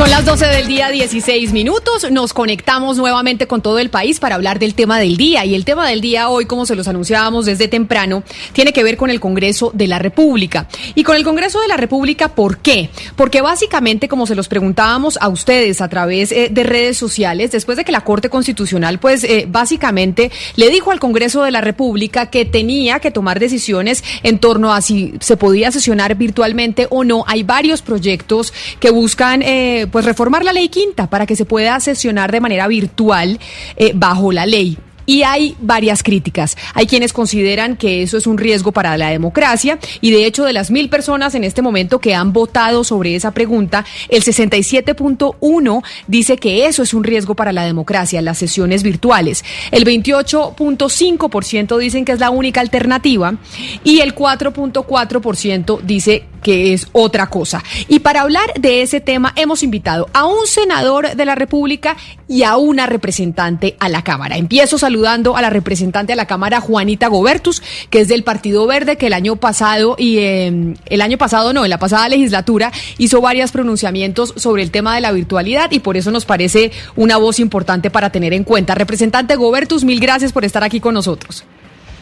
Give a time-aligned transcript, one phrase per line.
[0.00, 2.10] Son las 12 del día, 16 minutos.
[2.10, 5.44] Nos conectamos nuevamente con todo el país para hablar del tema del día.
[5.44, 8.22] Y el tema del día hoy, como se los anunciábamos desde temprano,
[8.54, 10.68] tiene que ver con el Congreso de la República.
[10.94, 12.88] Y con el Congreso de la República, ¿por qué?
[13.14, 17.76] Porque básicamente, como se los preguntábamos a ustedes a través eh, de redes sociales, después
[17.76, 22.30] de que la Corte Constitucional, pues eh, básicamente le dijo al Congreso de la República
[22.30, 27.22] que tenía que tomar decisiones en torno a si se podía sesionar virtualmente o no.
[27.26, 29.42] Hay varios proyectos que buscan...
[29.42, 33.38] Eh, pues reformar la ley quinta para que se pueda sesionar de manera virtual
[33.76, 34.78] eh, bajo la ley.
[35.06, 36.56] Y hay varias críticas.
[36.72, 40.52] Hay quienes consideran que eso es un riesgo para la democracia y de hecho de
[40.52, 46.36] las mil personas en este momento que han votado sobre esa pregunta, el 67.1 dice
[46.36, 49.44] que eso es un riesgo para la democracia, las sesiones virtuales.
[49.72, 53.34] El 28.5% dicen que es la única alternativa
[53.82, 57.62] y el 4.4% dice que es otra cosa.
[57.88, 61.96] Y para hablar de ese tema hemos invitado a un senador de la República
[62.28, 64.36] y a una representante a la Cámara.
[64.36, 68.96] Empiezo saludando a la representante a la Cámara, Juanita Gobertus, que es del Partido Verde,
[68.96, 73.20] que el año pasado, y em, el año pasado no, en la pasada legislatura, hizo
[73.20, 77.40] varios pronunciamientos sobre el tema de la virtualidad y por eso nos parece una voz
[77.40, 78.74] importante para tener en cuenta.
[78.74, 81.44] Representante Gobertus, mil gracias por estar aquí con nosotros.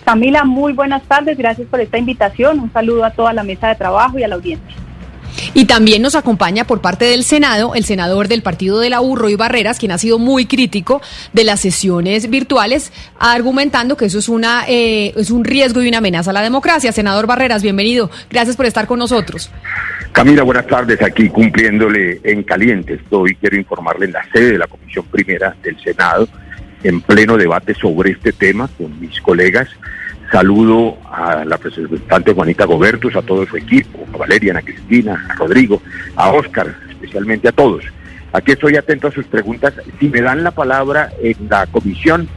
[0.09, 2.61] Camila, muy buenas tardes, gracias por esta invitación.
[2.61, 4.75] Un saludo a toda la mesa de trabajo y a la audiencia.
[5.53, 9.29] Y también nos acompaña por parte del Senado el senador del partido de la U,
[9.29, 11.03] y Barreras, quien ha sido muy crítico
[11.35, 15.99] de las sesiones virtuales, argumentando que eso es, una, eh, es un riesgo y una
[15.99, 16.91] amenaza a la democracia.
[16.91, 18.11] Senador Barreras, bienvenido.
[18.31, 19.51] Gracias por estar con nosotros.
[20.13, 21.03] Camila, buenas tardes.
[21.03, 22.95] Aquí cumpliéndole en caliente.
[22.95, 26.27] Estoy, quiero informarle en la sede de la Comisión Primera del Senado,
[26.83, 29.69] en pleno debate sobre este tema con mis colegas
[30.31, 35.35] Saludo a la representante Juanita Gobertus, a todo su equipo, a Valeria, a Cristina, a
[35.35, 35.81] Rodrigo,
[36.17, 37.85] a Oscar, especialmente a todos.
[38.33, 39.73] Aquí estoy atento a sus preguntas.
[39.99, 42.29] Si me dan la palabra en la comisión,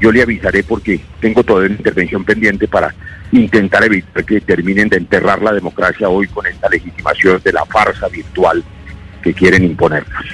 [0.00, 2.94] yo le avisaré porque tengo toda una intervención pendiente para
[3.32, 8.08] intentar evitar que terminen de enterrar la democracia hoy con esta legitimación de la farsa
[8.08, 8.62] virtual
[9.22, 10.24] que quieren imponernos.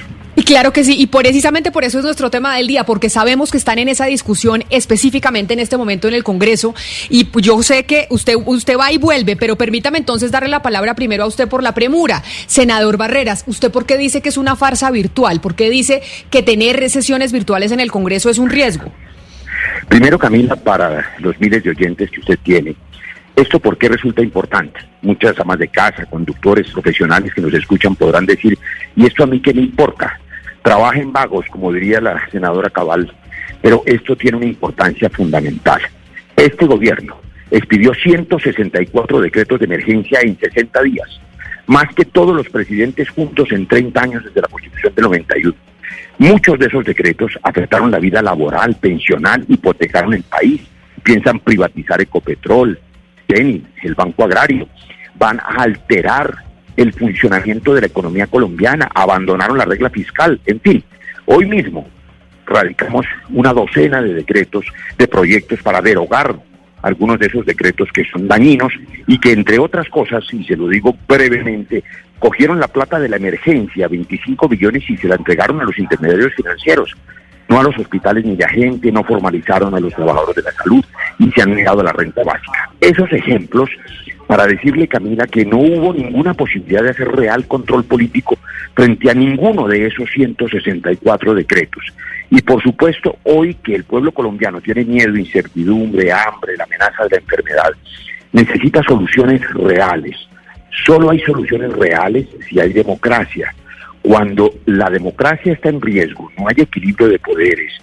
[0.47, 3.57] Claro que sí, y precisamente por eso es nuestro tema del día, porque sabemos que
[3.57, 6.73] están en esa discusión específicamente en este momento en el Congreso,
[7.09, 10.95] y yo sé que usted, usted va y vuelve, pero permítame entonces darle la palabra
[10.95, 12.23] primero a usted por la premura.
[12.45, 15.41] Senador Barreras, ¿usted por qué dice que es una farsa virtual?
[15.41, 18.89] ¿Por qué dice que tener sesiones virtuales en el Congreso es un riesgo?
[19.89, 22.73] Primero, Camila, para los miles de oyentes que usted tiene,
[23.35, 24.79] ¿Esto por qué resulta importante?
[25.03, 28.57] Muchas amas de casa, conductores profesionales que nos escuchan podrán decir,
[28.95, 30.19] ¿y esto a mí qué me importa?
[30.67, 33.09] Trabajen vagos, como diría la senadora Cabal,
[33.61, 35.79] pero esto tiene una importancia fundamental.
[36.35, 41.21] Este gobierno expidió 164 decretos de emergencia en 60 días,
[41.67, 45.55] más que todos los presidentes juntos en 30 años desde la Constitución del 91.
[46.17, 50.59] Muchos de esos decretos afectaron la vida laboral, pensional, hipotecaron el país.
[51.01, 52.77] Piensan privatizar Ecopetrol,
[53.25, 54.67] TENI, el Banco Agrario.
[55.15, 56.43] Van a alterar
[56.77, 60.83] el funcionamiento de la economía colombiana, abandonaron la regla fiscal, en fin.
[61.25, 61.87] Hoy mismo
[62.45, 64.65] radicamos una docena de decretos,
[64.97, 66.35] de proyectos para derogar
[66.83, 68.71] algunos de esos decretos que son dañinos
[69.07, 71.83] y que entre otras cosas, y se lo digo brevemente,
[72.19, 76.33] cogieron la plata de la emergencia, 25 billones, y se la entregaron a los intermediarios
[76.35, 76.95] financieros,
[77.49, 80.83] no a los hospitales ni a gente, no formalizaron a los trabajadores de la salud
[81.19, 82.69] y se han negado la renta básica.
[82.79, 83.69] Esos ejemplos
[84.27, 88.37] para decirle, Camila, que no hubo ninguna posibilidad de hacer real control político
[88.75, 91.83] frente a ninguno de esos 164 decretos.
[92.29, 97.09] Y por supuesto, hoy que el pueblo colombiano tiene miedo, incertidumbre, hambre, la amenaza de
[97.11, 97.71] la enfermedad,
[98.33, 100.15] necesita soluciones reales.
[100.85, 103.53] Solo hay soluciones reales si hay democracia.
[104.01, 107.73] Cuando la democracia está en riesgo, no hay equilibrio de poderes,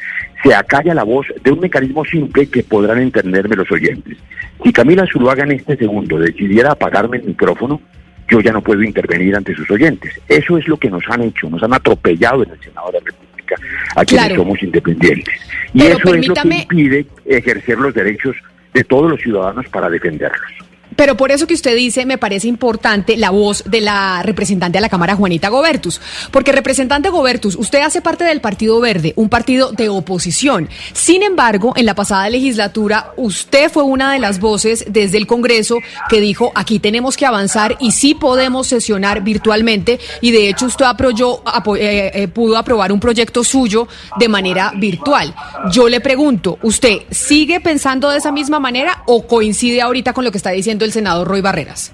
[0.44, 4.18] se acalla la voz de un mecanismo simple que podrán entenderme los oyentes.
[4.62, 7.80] Si Camila Zuluaga en este segundo decidiera apagarme el micrófono,
[8.28, 10.12] yo ya no puedo intervenir ante sus oyentes.
[10.28, 13.04] Eso es lo que nos han hecho, nos han atropellado en el Senado de la
[13.06, 13.56] República,
[13.96, 15.34] a quienes somos independientes.
[15.72, 18.36] Y eso es lo que impide ejercer los derechos
[18.74, 20.52] de todos los ciudadanos para defenderlos.
[20.96, 24.82] Pero por eso que usted dice, me parece importante la voz de la representante de
[24.82, 26.00] la Cámara, Juanita Gobertus.
[26.30, 30.68] Porque representante Gobertus, usted hace parte del Partido Verde, un partido de oposición.
[30.92, 35.78] Sin embargo, en la pasada legislatura, usted fue una de las voces desde el Congreso
[36.08, 39.98] que dijo, aquí tenemos que avanzar y sí podemos sesionar virtualmente.
[40.20, 41.42] Y de hecho, usted apoyó,
[41.76, 43.88] eh, eh, pudo aprobar un proyecto suyo
[44.18, 45.34] de manera virtual.
[45.70, 50.30] Yo le pregunto, ¿usted sigue pensando de esa misma manera o coincide ahorita con lo
[50.30, 51.92] que está diciendo el senador Roy Barreras?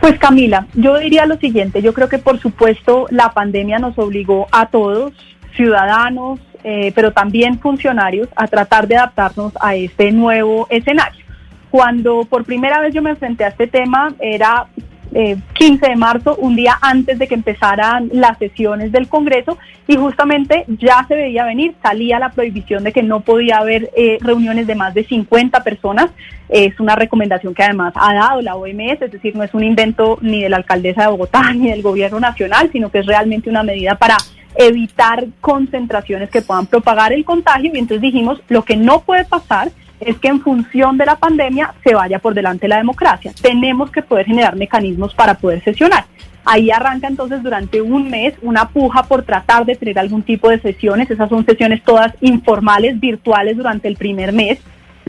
[0.00, 4.46] Pues Camila, yo diría lo siguiente, yo creo que por supuesto la pandemia nos obligó
[4.50, 5.12] a todos,
[5.54, 11.24] ciudadanos, eh, pero también funcionarios, a tratar de adaptarnos a este nuevo escenario.
[11.70, 14.66] Cuando por primera vez yo me enfrenté a este tema era
[15.12, 19.96] 15 eh, de marzo, un día antes de que empezaran las sesiones del Congreso, y
[19.96, 24.66] justamente ya se veía venir, salía la prohibición de que no podía haber eh, reuniones
[24.66, 26.10] de más de 50 personas.
[26.48, 30.18] Es una recomendación que además ha dado la OMS, es decir, no es un invento
[30.20, 33.62] ni de la alcaldesa de Bogotá ni del gobierno nacional, sino que es realmente una
[33.62, 34.16] medida para
[34.56, 37.72] evitar concentraciones que puedan propagar el contagio.
[37.74, 41.74] Y entonces dijimos, lo que no puede pasar es que en función de la pandemia
[41.84, 43.32] se vaya por delante la democracia.
[43.40, 46.04] Tenemos que poder generar mecanismos para poder sesionar.
[46.44, 50.58] Ahí arranca entonces durante un mes una puja por tratar de tener algún tipo de
[50.58, 51.10] sesiones.
[51.10, 54.58] Esas son sesiones todas informales, virtuales durante el primer mes.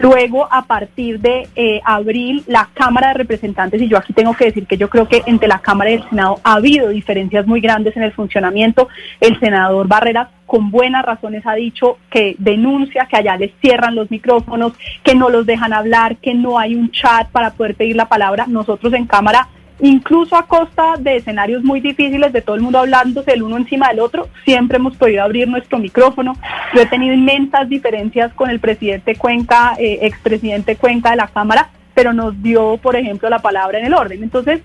[0.01, 4.45] Luego, a partir de eh, abril, la Cámara de Representantes, y yo aquí tengo que
[4.45, 7.61] decir que yo creo que entre la Cámara y el Senado ha habido diferencias muy
[7.61, 8.87] grandes en el funcionamiento.
[9.19, 14.09] El senador Barreras, con buenas razones, ha dicho que denuncia que allá les cierran los
[14.09, 18.09] micrófonos, que no los dejan hablar, que no hay un chat para poder pedir la
[18.09, 18.45] palabra.
[18.47, 19.49] Nosotros en Cámara
[19.81, 23.89] incluso a costa de escenarios muy difíciles, de todo el mundo hablándose el uno encima
[23.89, 26.35] del otro, siempre hemos podido abrir nuestro micrófono.
[26.73, 31.69] Yo he tenido inmensas diferencias con el presidente Cuenca, eh, expresidente Cuenca de la Cámara,
[31.93, 34.23] pero nos dio, por ejemplo, la palabra en el orden.
[34.23, 34.61] Entonces,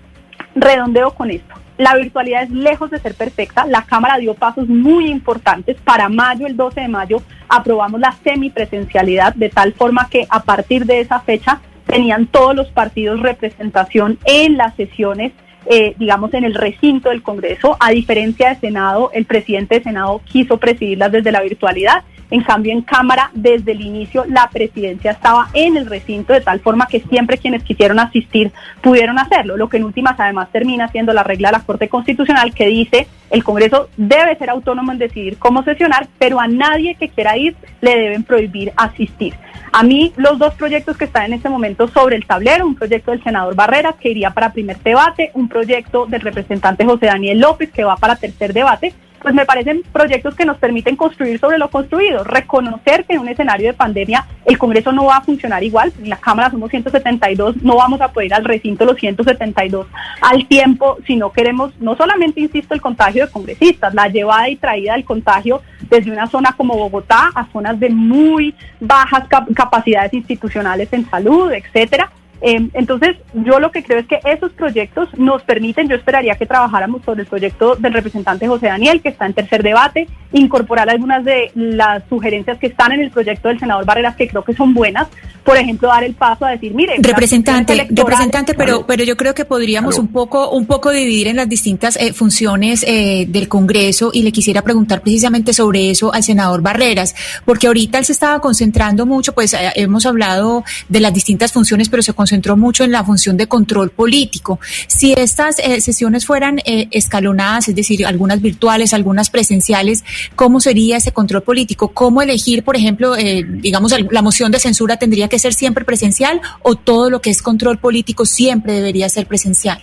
[0.55, 1.55] redondeo con esto.
[1.77, 3.67] La virtualidad es lejos de ser perfecta.
[3.67, 5.77] La Cámara dio pasos muy importantes.
[5.83, 10.85] Para mayo, el 12 de mayo, aprobamos la semipresencialidad, de tal forma que a partir
[10.85, 15.31] de esa fecha tenían todos los partidos representación en las sesiones,
[15.65, 17.77] eh, digamos, en el recinto del Congreso.
[17.79, 22.03] A diferencia de Senado, el presidente de Senado quiso presidirlas desde la virtualidad.
[22.29, 26.59] En cambio, en Cámara, desde el inicio, la presidencia estaba en el recinto, de tal
[26.59, 28.51] forma que siempre quienes quisieron asistir
[28.81, 32.53] pudieron hacerlo, lo que en últimas además termina siendo la regla de la Corte Constitucional
[32.53, 37.09] que dice el Congreso debe ser autónomo en decidir cómo sesionar, pero a nadie que
[37.09, 39.33] quiera ir le deben prohibir asistir.
[39.73, 43.11] A mí los dos proyectos que están en este momento sobre el tablero, un proyecto
[43.11, 47.69] del senador Barreras que iría para primer debate, un proyecto del representante José Daniel López
[47.71, 51.69] que va para tercer debate, pues me parecen proyectos que nos permiten construir sobre lo
[51.69, 55.91] construido, reconocer que en un escenario de pandemia el Congreso no va a funcionar igual,
[56.01, 59.87] en la Cámara somos 172, no vamos a poder al recinto los 172
[60.21, 64.55] al tiempo, si no queremos, no solamente, insisto, el contagio de congresistas, la llevada y
[64.55, 69.23] traída del contagio desde una zona como Bogotá a zonas de muy bajas
[69.55, 72.11] capacidades institucionales en salud, etcétera,
[72.41, 76.45] Em, entonces, yo lo que creo es que esos proyectos nos permiten, yo esperaría que
[76.45, 81.23] trabajáramos sobre el proyecto del representante José Daniel, que está en tercer debate, incorporar algunas
[81.23, 84.73] de las sugerencias que están en el proyecto del senador Barreras, que creo que son
[84.73, 85.07] buenas,
[85.47, 89.45] por ejemplo, dar el paso a decir, mire, representante, representante, pero, pero yo creo que
[89.45, 94.23] podríamos un poco, un poco dividir en las distintas eh, funciones eh, del Congreso y
[94.23, 99.05] le quisiera preguntar precisamente sobre eso al senador Barreras, porque ahorita él se estaba concentrando
[99.05, 103.05] mucho, pues eh, hemos hablado de las distintas funciones, pero se concentró mucho en la
[103.05, 104.59] función de control político.
[104.87, 110.03] Si estas sesiones fueran escalonadas, es decir, algunas virtuales, algunas presenciales,
[110.35, 111.87] ¿cómo sería ese control político?
[111.93, 116.75] ¿Cómo elegir, por ejemplo, digamos, la moción de censura tendría que ser siempre presencial o
[116.75, 119.79] todo lo que es control político siempre debería ser presencial?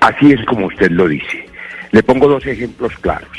[0.00, 1.44] Así es como usted lo dice.
[1.92, 3.36] Le pongo dos ejemplos claros.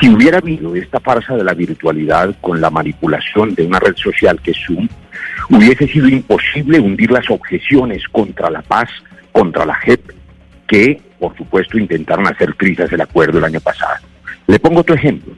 [0.00, 4.40] Si hubiera habido esta farsa de la virtualidad con la manipulación de una red social
[4.42, 4.88] que es Zoom,
[5.50, 8.88] hubiese sido imposible hundir las objeciones contra la paz,
[9.32, 10.12] contra la JEP,
[10.66, 13.96] que por supuesto intentaron hacer crisis el acuerdo el año pasado.
[14.46, 15.34] Le pongo otro ejemplo.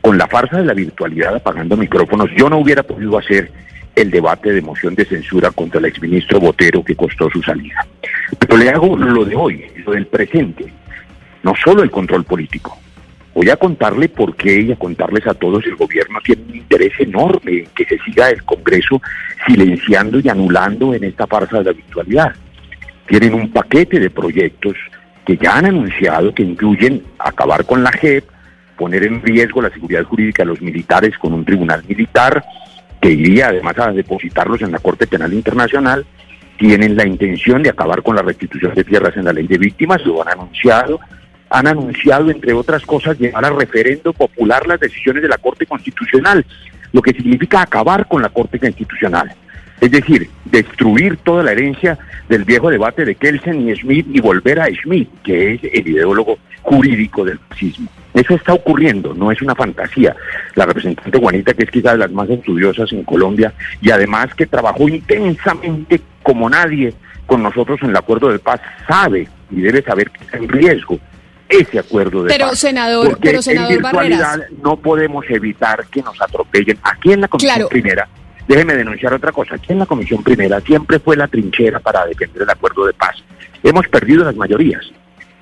[0.00, 3.50] Con la farsa de la virtualidad apagando micrófonos, yo no hubiera podido hacer
[3.94, 7.86] el debate de moción de censura contra el exministro Botero que costó su salida.
[8.38, 10.72] Pero le hago lo de hoy, lo del presente,
[11.42, 12.78] no solo el control político.
[13.38, 16.92] Voy a contarle por qué y a contarles a todos el gobierno tiene un interés
[16.98, 19.00] enorme en que se siga el Congreso
[19.46, 22.34] silenciando y anulando en esta farsa de la virtualidad.
[23.06, 24.74] Tienen un paquete de proyectos
[25.24, 28.24] que ya han anunciado que incluyen acabar con la JEP,
[28.76, 32.42] poner en riesgo la seguridad jurídica de los militares con un tribunal militar,
[33.00, 36.04] que iría además a depositarlos en la Corte Penal Internacional
[36.58, 40.04] tienen la intención de acabar con la restitución de tierras en la ley de víctimas,
[40.04, 40.98] lo han anunciado,
[41.50, 46.44] han anunciado, entre otras cosas, llevar a referendo popular las decisiones de la Corte Constitucional,
[46.92, 49.32] lo que significa acabar con la Corte Constitucional.
[49.80, 54.60] Es decir, destruir toda la herencia del viejo debate de Kelsen y Smith y volver
[54.60, 57.88] a Smith, que es el ideólogo jurídico del fascismo.
[58.12, 60.16] Eso está ocurriendo, no es una fantasía.
[60.56, 64.46] La representante Juanita, que es quizá de las más estudiosas en Colombia y además que
[64.46, 66.92] trabajó intensamente como nadie
[67.26, 70.98] con nosotros en el acuerdo de paz, sabe y debe saber que está en riesgo
[71.48, 72.58] ese acuerdo de pero, paz.
[72.58, 74.52] Senador, Porque pero senador en virtualidad Barreras.
[74.62, 76.78] no podemos evitar que nos atropellen.
[76.82, 77.68] Aquí en la Comisión Claro.
[77.68, 78.08] Primera,
[78.46, 82.42] déjeme denunciar otra cosa, aquí en la Comisión Primera siempre fue la trinchera para defender
[82.42, 83.16] el acuerdo de paz.
[83.62, 84.90] Hemos perdido las mayorías.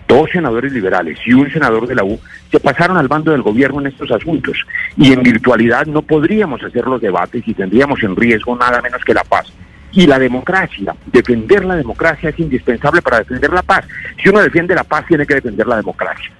[0.08, 2.20] Dos senadores liberales y un senador de la U
[2.52, 4.56] se pasaron al bando del gobierno en estos asuntos
[4.96, 9.12] y en virtualidad no podríamos hacer los debates y tendríamos en riesgo nada menos que
[9.12, 9.52] la paz.
[9.96, 13.86] Y la democracia, defender la democracia es indispensable para defender la paz.
[14.22, 16.30] Si uno defiende la paz, tiene que defender la democracia.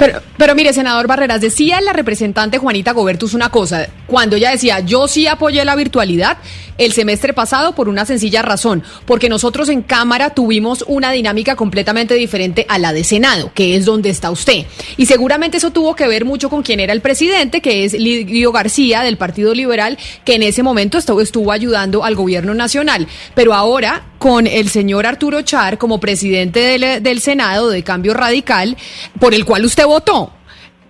[0.00, 4.80] Pero, pero mire, senador Barreras, decía la representante Juanita Gobertus una cosa, cuando ella decía,
[4.80, 6.38] yo sí apoyé la virtualidad
[6.78, 12.14] el semestre pasado por una sencilla razón, porque nosotros en Cámara tuvimos una dinámica completamente
[12.14, 14.64] diferente a la de Senado, que es donde está usted.
[14.96, 18.52] Y seguramente eso tuvo que ver mucho con quien era el presidente, que es Lidio
[18.52, 23.06] García del Partido Liberal, que en ese momento estuvo, estuvo ayudando al gobierno nacional.
[23.34, 28.76] Pero ahora, con el señor Arturo Char como presidente del, del Senado de Cambio Radical,
[29.18, 30.30] por el cual usted votó.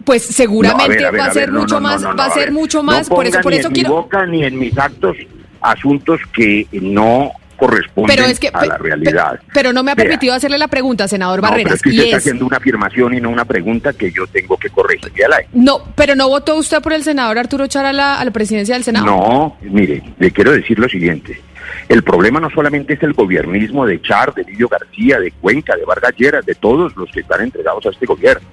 [0.04, 3.52] Pues seguramente va a ser mucho más, va a ser mucho más, por eso, por
[3.52, 3.90] ni eso en quiero.
[3.90, 5.16] mi boca ni en mis actos
[5.60, 9.38] asuntos que no corresponden Pero es que, a la realidad.
[9.38, 10.06] pe- pero no me ha Vea.
[10.06, 12.46] permitido hacerle la pregunta, senador No, pero Barreras, es que usted y está es, haciendo
[12.46, 15.24] una afirmación y no una pregunta que yo tengo que corregir.
[15.26, 15.48] al aire.
[15.52, 18.74] no, pero no votó usted por el senador Arturo Char a la, a la presidencia
[18.74, 19.04] del Senado.
[19.06, 21.40] No, mire, le quiero decir lo siguiente.
[21.88, 25.84] El problema no solamente es el gobiernismo de Char, de Lidio García, de Cuenca, de
[25.84, 28.46] Vargas Lleras, de todos los que están entregados a este gobierno.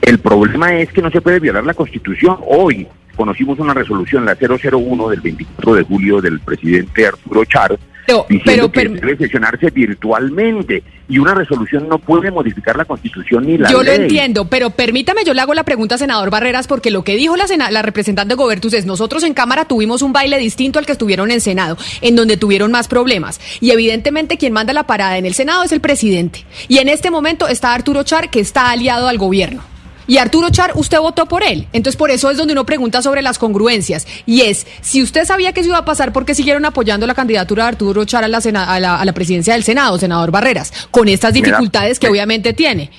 [0.00, 2.38] El problema es que no se puede violar la Constitución.
[2.46, 8.26] Hoy conocimos una resolución, la 001 del 24 de julio del presidente Arturo Char, Pero-
[8.28, 13.58] diciendo pero- que debe sesionarse virtualmente y una resolución no puede modificar la Constitución ni
[13.58, 13.96] la Yo ley.
[13.98, 17.36] lo entiendo, pero permítame, yo le hago la pregunta, senador Barreras, porque lo que dijo
[17.36, 20.92] la, sena- la representante Gobertus es, nosotros en Cámara tuvimos un baile distinto al que
[20.92, 23.40] estuvieron en Senado, en donde tuvieron más problemas.
[23.60, 26.44] Y evidentemente quien manda la parada en el Senado es el presidente.
[26.68, 29.62] Y en este momento está Arturo Char, que está aliado al gobierno.
[30.06, 31.66] Y Arturo Char, usted votó por él.
[31.72, 34.06] Entonces, por eso es donde uno pregunta sobre las congruencias.
[34.26, 37.14] Y es, si usted sabía que eso iba a pasar, ¿por qué siguieron apoyando la
[37.14, 40.30] candidatura de Arturo Char a la, sena- a la, a la presidencia del Senado, senador
[40.30, 40.72] Barreras?
[40.90, 42.90] Con estas da- dificultades que me- obviamente tiene.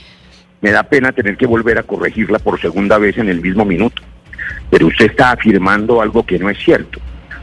[0.61, 4.01] Me da pena tener que volver a corregirla por segunda vez en el mismo minuto.
[4.69, 6.99] Pero usted está afirmando algo que no es cierto.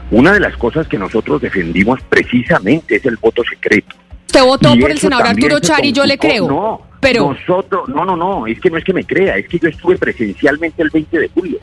[0.09, 3.95] Una de las cosas que nosotros defendimos precisamente es el voto secreto.
[4.27, 6.47] Usted votó Y por el senador Arturo Char y yo le creo.
[6.47, 9.69] No, nosotros, no, no, no, es que no es que me crea, es que yo
[9.69, 11.59] estuve presencialmente el 20 de julio.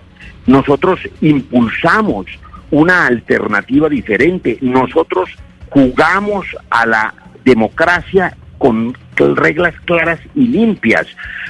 [0.47, 2.27] Nosotros impulsamos
[2.71, 4.59] una alternativa diferente.
[4.61, 5.31] Nosotros
[5.71, 7.15] jugamos a la
[7.45, 11.07] democracia con reglas claras y limpias,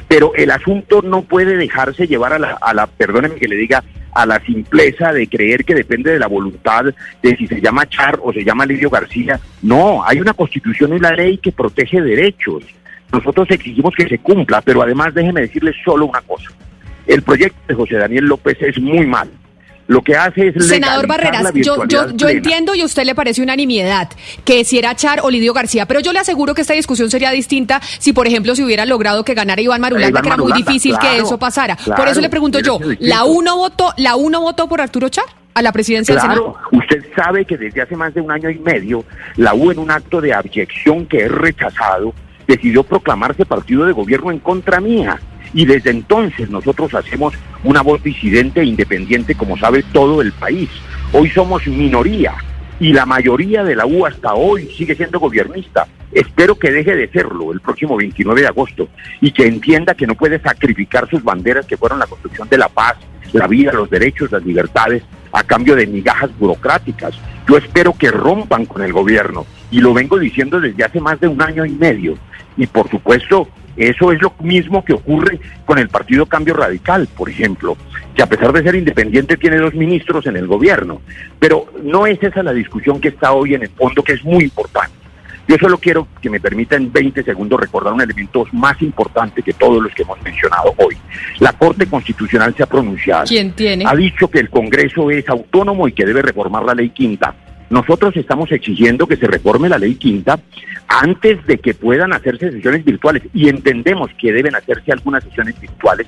[0.07, 3.83] pero el asunto no puede dejarse llevar a la, a la perdóneme que le diga,
[4.12, 6.85] a la simpleza de creer que depende de la voluntad
[7.23, 9.38] de si se llama Char o se llama Lidio García.
[9.62, 12.64] No, hay una constitución y la ley que protege derechos.
[13.12, 16.50] Nosotros exigimos que se cumpla, pero además déjeme decirles solo una cosa.
[17.07, 19.31] El proyecto de José Daniel López es muy mal.
[19.88, 23.41] Lo que hace es senador Barreras, yo, yo, yo entiendo y a usted le parece
[23.43, 24.11] unanimidad
[24.45, 27.31] que si era Char o Lidio García, pero yo le aseguro que esta discusión sería
[27.31, 30.53] distinta si, por ejemplo, se hubiera logrado que ganara Iván Marulanda, Iván que era muy
[30.53, 31.75] difícil que eso pasara.
[31.97, 35.25] por eso le pregunto yo, ¿la uno votó, la uno votó por Arturo Char
[35.55, 36.83] a la presidencia del Claro, Senado?
[36.83, 39.91] usted sabe que desde hace más de un año y medio, la U en un
[39.91, 42.12] acto de abyección que es rechazado,
[42.49, 45.21] decidió proclamarse partido de gobierno en contra mía.
[45.55, 50.69] Y desde entonces nosotros hacemos una voz disidente e independiente, como sabe todo el país.
[51.12, 52.35] Hoy somos minoría
[52.81, 55.87] y la mayoría de la U hasta hoy sigue siendo gobernista.
[56.12, 58.88] Espero que deje de serlo el próximo 29 de agosto
[59.21, 62.69] y que entienda que no puede sacrificar sus banderas que fueron la construcción de la
[62.69, 62.97] paz,
[63.32, 67.14] la vida, los derechos, las libertades, a cambio de migajas burocráticas.
[67.49, 71.28] Yo espero que rompan con el gobierno y lo vengo diciendo desde hace más de
[71.28, 72.16] un año y medio.
[72.56, 77.30] Y por supuesto, eso es lo mismo que ocurre con el Partido Cambio Radical, por
[77.30, 77.76] ejemplo,
[78.14, 81.00] que a pesar de ser independiente tiene dos ministros en el gobierno.
[81.38, 84.44] Pero no es esa la discusión que está hoy en el fondo, que es muy
[84.44, 84.98] importante.
[85.49, 89.55] Yo solo quiero que me permita en 20 segundos recordar un elemento más importante que
[89.55, 90.95] todos los que hemos mencionado hoy.
[91.38, 93.25] La Corte Constitucional se ha pronunciado.
[93.25, 93.87] ¿Quién tiene?
[93.87, 97.35] Ha dicho que el Congreso es autónomo y que debe reformar la ley quinta.
[97.71, 100.38] Nosotros estamos exigiendo que se reforme la ley quinta
[100.87, 106.07] antes de que puedan hacerse sesiones virtuales y entendemos que deben hacerse algunas sesiones virtuales,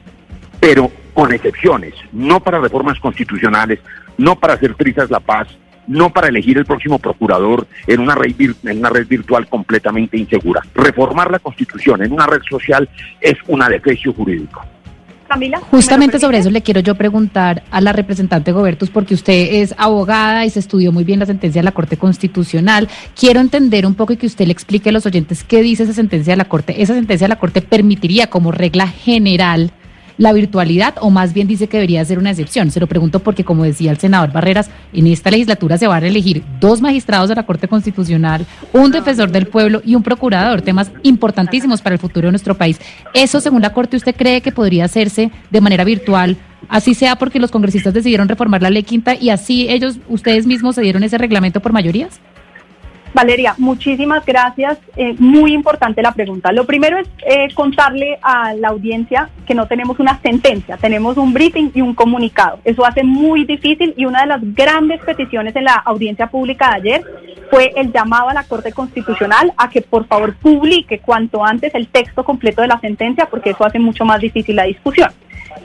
[0.59, 3.79] pero con excepciones, no para reformas constitucionales,
[4.19, 5.49] no para hacer trizas la paz,
[5.91, 10.63] no para elegir el próximo procurador en una red, en una red virtual completamente insegura.
[10.75, 12.89] Reformar la constitución en una red social
[13.21, 14.65] es un adefesio jurídico.
[15.29, 15.61] Camila.
[15.71, 20.45] Justamente sobre eso le quiero yo preguntar a la representante Gobertus, porque usted es abogada
[20.45, 22.89] y se estudió muy bien la sentencia de la Corte Constitucional.
[23.19, 25.93] Quiero entender un poco y que usted le explique a los oyentes qué dice esa
[25.93, 26.83] sentencia de la Corte.
[26.83, 29.73] ¿Esa sentencia de la Corte permitiría como regla general
[30.21, 32.71] la virtualidad o más bien dice que debería ser una excepción?
[32.71, 36.09] Se lo pregunto porque, como decía el senador Barreras, en esta legislatura se van a
[36.09, 40.93] elegir dos magistrados de la Corte Constitucional, un defensor del pueblo y un procurador, temas
[41.05, 42.79] importantísimos para el futuro de nuestro país.
[43.15, 46.37] ¿Eso, según la Corte, usted cree que podría hacerse de manera virtual?
[46.69, 50.75] Así sea porque los congresistas decidieron reformar la ley quinta y así ellos, ustedes mismos,
[50.75, 52.21] se dieron ese reglamento por mayorías?
[53.13, 54.79] Valeria, muchísimas gracias.
[54.97, 56.53] Eh, muy importante la pregunta.
[56.53, 61.33] Lo primero es eh, contarle a la audiencia que no tenemos una sentencia, tenemos un
[61.33, 62.61] briefing y un comunicado.
[62.65, 66.77] Eso hace muy difícil y una de las grandes peticiones en la audiencia pública de
[66.77, 67.05] ayer
[67.51, 71.89] fue el llamado a la Corte Constitucional a que por favor publique cuanto antes el
[71.89, 75.11] texto completo de la sentencia porque eso hace mucho más difícil la discusión.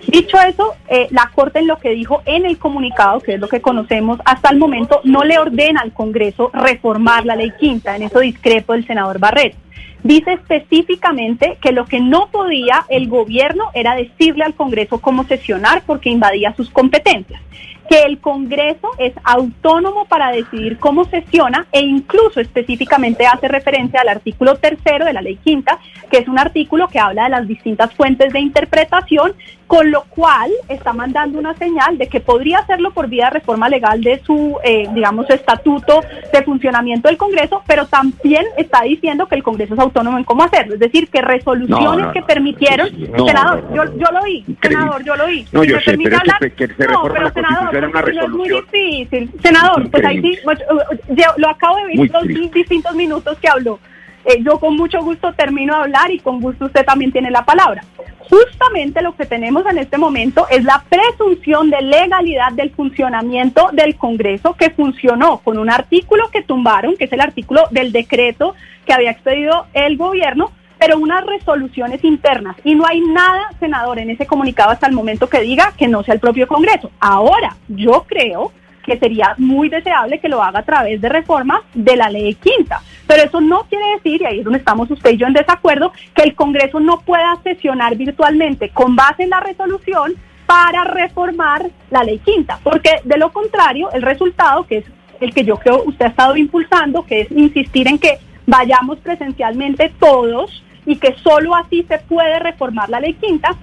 [0.08, 3.48] Dicho eso, eh, la Corte en lo que dijo en el comunicado, que es lo
[3.48, 8.04] que conocemos hasta el momento, no le ordena al Congreso reformar la ley quinta, en
[8.04, 9.56] eso discrepo del senador Barret.
[10.04, 15.82] Dice específicamente que lo que no podía el gobierno era decirle al Congreso cómo sesionar
[15.86, 17.42] porque invadía sus competencias
[17.89, 24.10] que el Congreso es autónomo para decidir cómo sesiona e incluso específicamente hace referencia al
[24.10, 27.94] artículo tercero de la ley quinta, que es un artículo que habla de las distintas
[27.94, 29.34] fuentes de interpretación,
[29.67, 33.67] con lo cual está mandando una señal de que podría hacerlo por vía de reforma
[33.69, 39.36] legal de su, eh, digamos, estatuto de funcionamiento del Congreso, pero también está diciendo que
[39.36, 43.84] el Congreso es autónomo en cómo hacerlo, es decir, que resoluciones que permitieron, senador, yo,
[43.98, 45.45] yo lo oí, senador, yo lo oí.
[45.51, 49.32] No, yo sé, pero que, que se reforma la senador, es muy difícil.
[49.41, 53.80] Senador, pues ahí sí, pues, uh, lo acabo de ver los distintos minutos que habló.
[54.25, 57.45] Eh, yo con mucho gusto termino de hablar y con gusto usted también tiene la
[57.45, 57.83] palabra.
[58.29, 63.95] Justamente lo que tenemos en este momento es la presunción de legalidad del funcionamiento del
[63.95, 68.93] Congreso que funcionó con un artículo que tumbaron, que es el artículo del decreto que
[68.93, 72.55] había expedido el gobierno, pero unas resoluciones internas.
[72.63, 76.03] Y no hay nada, senador, en ese comunicado hasta el momento que diga que no
[76.03, 76.89] sea el propio Congreso.
[76.99, 78.51] Ahora, yo creo
[78.83, 82.81] que sería muy deseable que lo haga a través de reformas de la ley quinta.
[83.08, 85.91] Pero eso no quiere decir, y ahí es donde estamos usted y yo en desacuerdo,
[86.13, 90.13] que el Congreso no pueda sesionar virtualmente con base en la resolución
[90.46, 94.86] para reformar la ley quinta, porque de lo contrario, el resultado, que es
[95.20, 99.91] el que yo creo usted ha estado impulsando, que es insistir en que vayamos presencialmente
[100.00, 103.56] todos y que solo así se puede reformar la ley quinta,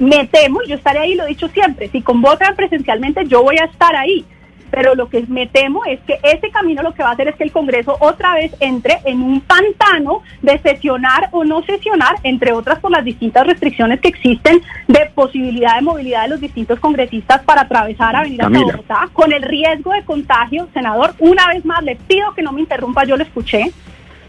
[0.00, 3.64] me temo, yo estaré ahí, lo he dicho siempre, si convocan presencialmente yo voy a
[3.64, 4.24] estar ahí,
[4.70, 7.36] pero lo que me temo es que ese camino lo que va a hacer es
[7.36, 12.52] que el Congreso otra vez entre en un pantano de sesionar o no sesionar, entre
[12.52, 17.42] otras por las distintas restricciones que existen de posibilidad de movilidad de los distintos congresistas
[17.42, 22.34] para atravesar Avenida Bogotá, con el riesgo de contagio, senador, una vez más le pido
[22.34, 23.72] que no me interrumpa, yo lo escuché,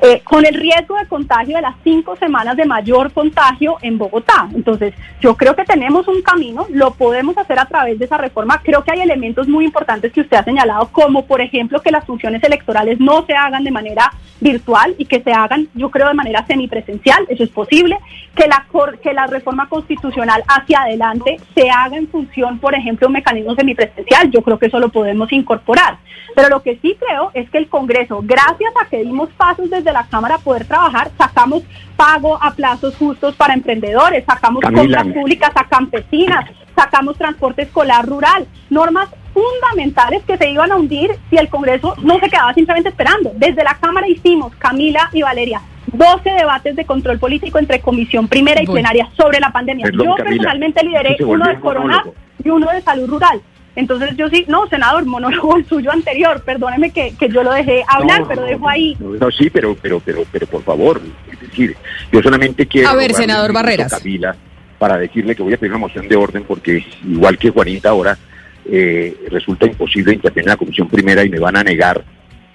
[0.01, 4.47] eh, con el riesgo de contagio de las cinco semanas de mayor contagio en Bogotá.
[4.55, 8.61] Entonces, yo creo que tenemos un camino, lo podemos hacer a través de esa reforma.
[8.63, 12.05] Creo que hay elementos muy importantes que usted ha señalado, como por ejemplo que las
[12.05, 16.13] funciones electorales no se hagan de manera virtual y que se hagan, yo creo, de
[16.13, 17.97] manera semipresencial, eso es posible,
[18.35, 18.65] que la,
[19.01, 24.31] que la reforma constitucional hacia adelante se haga en función, por ejemplo, un mecanismo semipresencial,
[24.31, 25.97] yo creo que eso lo podemos incorporar.
[26.35, 29.88] Pero lo que sí creo es que el Congreso, gracias a que dimos pasos desde
[29.93, 31.63] la Cámara poder trabajar, sacamos
[31.95, 38.47] pago a plazos justos para emprendedores, sacamos compras públicas a campesinas, sacamos transporte escolar rural,
[38.69, 43.31] normas fundamentales que se iban a hundir si el Congreso no se quedaba simplemente esperando.
[43.35, 45.61] Desde la Cámara hicimos, Camila y Valeria,
[45.93, 49.87] 12 debates de control político entre comisión primera y plenaria sobre la pandemia.
[49.91, 52.03] Yo personalmente lideré uno de Corona
[52.43, 53.41] y uno de salud rural.
[53.79, 58.25] Entonces yo sí, no, senador, monólogo el suyo anterior, perdóneme que, yo lo dejé hablar,
[58.27, 58.97] pero dejo ahí.
[58.99, 61.77] No, sí, pero, pero, pero, pero por favor, es decir,
[62.11, 62.89] yo solamente quiero...
[62.89, 64.03] A ver, senador Barreras.
[64.77, 68.17] para decirle que voy a pedir una moción de orden porque igual que Juanita ahora
[68.65, 72.03] eh, resulta imposible intervenir en la comisión primera y me van a negar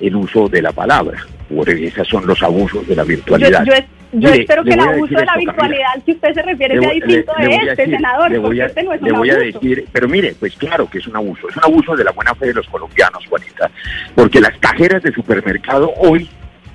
[0.07, 1.19] el uso de la palabra.
[1.55, 3.65] Por esos son los abusos de la virtualidad.
[3.65, 3.73] Yo,
[4.13, 7.33] yo espero que el abuso de la virtualidad al que usted se refiere sea distinto
[7.39, 10.55] de este, senador, porque este no es un le voy a decir, pero mire, pues
[10.57, 13.27] claro que es un abuso, es un abuso de la buena fe de los colombianos,
[13.27, 13.71] Juanita,
[14.15, 16.29] porque las cajeras de supermercado hoy,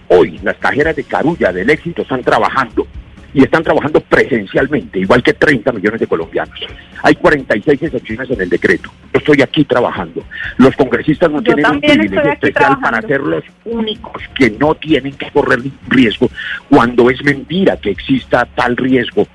[0.10, 2.86] hoy, las cajeras de Carulla, del éxito, están trabajando
[3.34, 6.60] y están trabajando presencialmente, igual que 30 millones de colombianos.
[7.04, 8.92] Hay 46 excepciones en el decreto.
[9.14, 10.24] Yo estoy aquí trabajando.
[10.58, 15.30] Los congresistas no tienen un privilegio especial para ser los únicos que no tienen que
[15.32, 16.30] correr riesgo
[16.70, 19.28] cuando es mentira que exista tal riesgo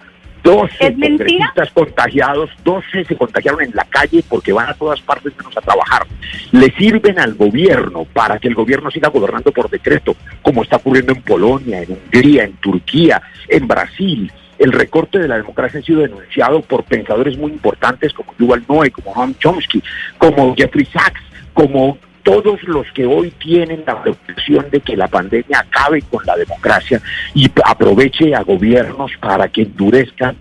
[0.44, 5.56] 12 congresistas contagiados, 12 se contagiaron en la calle porque van a todas partes menos
[5.56, 6.06] a trabajar.
[6.52, 11.12] Le sirven al gobierno para que el gobierno siga gobernando por decreto, como está ocurriendo
[11.12, 14.30] en Polonia, en Hungría, en Turquía, en Brasil.
[14.58, 18.90] El recorte de la democracia ha sido denunciado por pensadores muy importantes como Yuval Noé,
[18.90, 19.82] como Noam Chomsky,
[20.18, 21.22] como Jeffrey Sachs,
[21.54, 26.36] como todos los que hoy tienen la preocupación de que la pandemia acabe con la
[26.36, 27.00] democracia
[27.34, 30.34] y aproveche a gobiernos para que endurezcan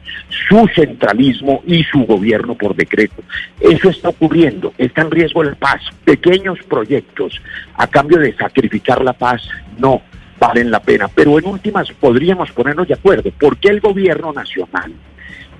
[0.48, 3.22] su centralismo y su gobierno por decreto.
[3.60, 5.82] Eso está ocurriendo, está en riesgo la paz.
[6.06, 7.42] Pequeños proyectos
[7.76, 9.42] a cambio de sacrificar la paz,
[9.78, 10.02] no
[10.40, 11.10] valen la pena.
[11.14, 13.30] Pero en últimas podríamos ponernos de acuerdo.
[13.32, 14.94] ¿Por qué el gobierno nacional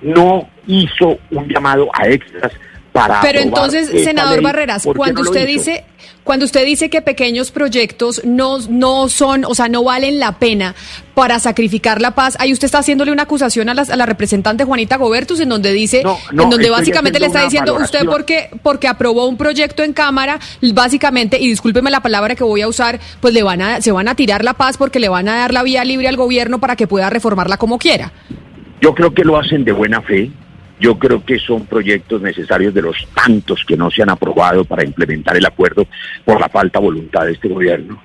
[0.00, 2.52] no hizo un llamado a extras
[3.22, 5.84] pero entonces, senador Barreras, cuando usted dice
[6.22, 10.74] cuando usted dice que pequeños proyectos no no son, o sea, no valen la pena
[11.14, 14.64] para sacrificar la paz, ahí usted está haciéndole una acusación a la, a la representante
[14.64, 19.26] Juanita Gobertus en donde dice, en donde básicamente le está diciendo usted porque porque aprobó
[19.26, 20.38] un proyecto en cámara,
[20.72, 24.08] básicamente y discúlpeme la palabra que voy a usar, pues le van a se van
[24.08, 26.76] a tirar la paz porque le van a dar la vía libre al gobierno para
[26.76, 28.12] que pueda reformarla como quiera.
[28.80, 30.30] Yo creo que lo hacen de buena fe
[30.80, 34.84] yo creo que son proyectos necesarios de los tantos que no se han aprobado para
[34.84, 35.86] implementar el acuerdo
[36.24, 38.02] por la falta de voluntad de este gobierno.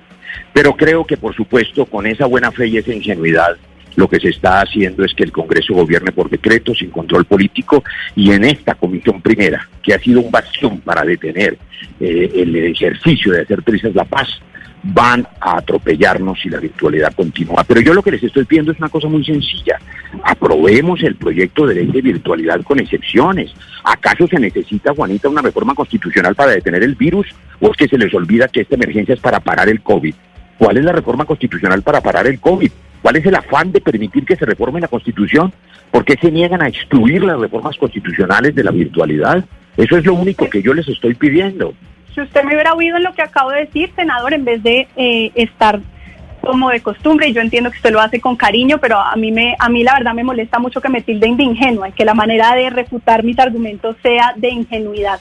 [0.52, 3.56] Pero creo que, por supuesto, con esa buena fe y esa ingenuidad,
[3.96, 7.82] lo que se está haciendo es que el Congreso gobierne por decreto, sin control político,
[8.14, 11.58] y en esta comisión primera, que ha sido un bastión para detener
[11.98, 14.40] eh, el ejercicio de hacer trizas la paz,
[14.82, 17.64] van a atropellarnos si la virtualidad continúa.
[17.64, 19.78] Pero yo lo que les estoy pidiendo es una cosa muy sencilla.
[20.24, 23.52] Aprobemos el proyecto de ley de virtualidad con excepciones.
[23.84, 27.26] ¿Acaso se necesita, Juanita, una reforma constitucional para detener el virus?
[27.60, 30.14] ¿O es que se les olvida que esta emergencia es para parar el COVID?
[30.58, 32.70] ¿Cuál es la reforma constitucional para parar el COVID?
[33.02, 35.52] ¿Cuál es el afán de permitir que se reforme la Constitución?
[35.90, 39.44] ¿Por qué se niegan a excluir las reformas constitucionales de la virtualidad?
[39.76, 41.74] Eso es lo único que yo les estoy pidiendo
[42.14, 44.88] si usted me hubiera oído en lo que acabo de decir, senador, en vez de
[44.96, 45.80] eh, estar
[46.40, 49.30] como de costumbre, y yo entiendo que usted lo hace con cariño, pero a mí,
[49.30, 52.14] me, a mí la verdad me molesta mucho que me tilden de ingenua que la
[52.14, 55.20] manera de refutar mis argumentos sea de ingenuidad.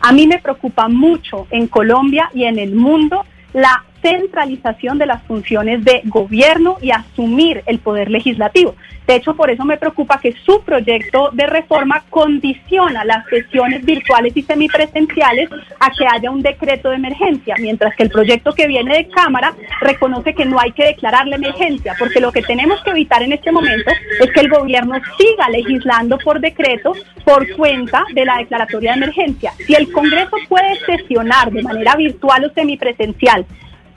[0.00, 5.22] A mí me preocupa mucho en Colombia y en el mundo la centralización de las
[5.24, 8.74] funciones de gobierno y asumir el poder legislativo.
[9.10, 14.36] De hecho, por eso me preocupa que su proyecto de reforma condiciona las sesiones virtuales
[14.36, 18.96] y semipresenciales a que haya un decreto de emergencia, mientras que el proyecto que viene
[18.96, 22.90] de Cámara reconoce que no hay que declarar la emergencia, porque lo que tenemos que
[22.90, 26.92] evitar en este momento es que el gobierno siga legislando por decreto
[27.24, 29.52] por cuenta de la declaratoria de emergencia.
[29.66, 33.44] Si el Congreso puede sesionar de manera virtual o semipresencial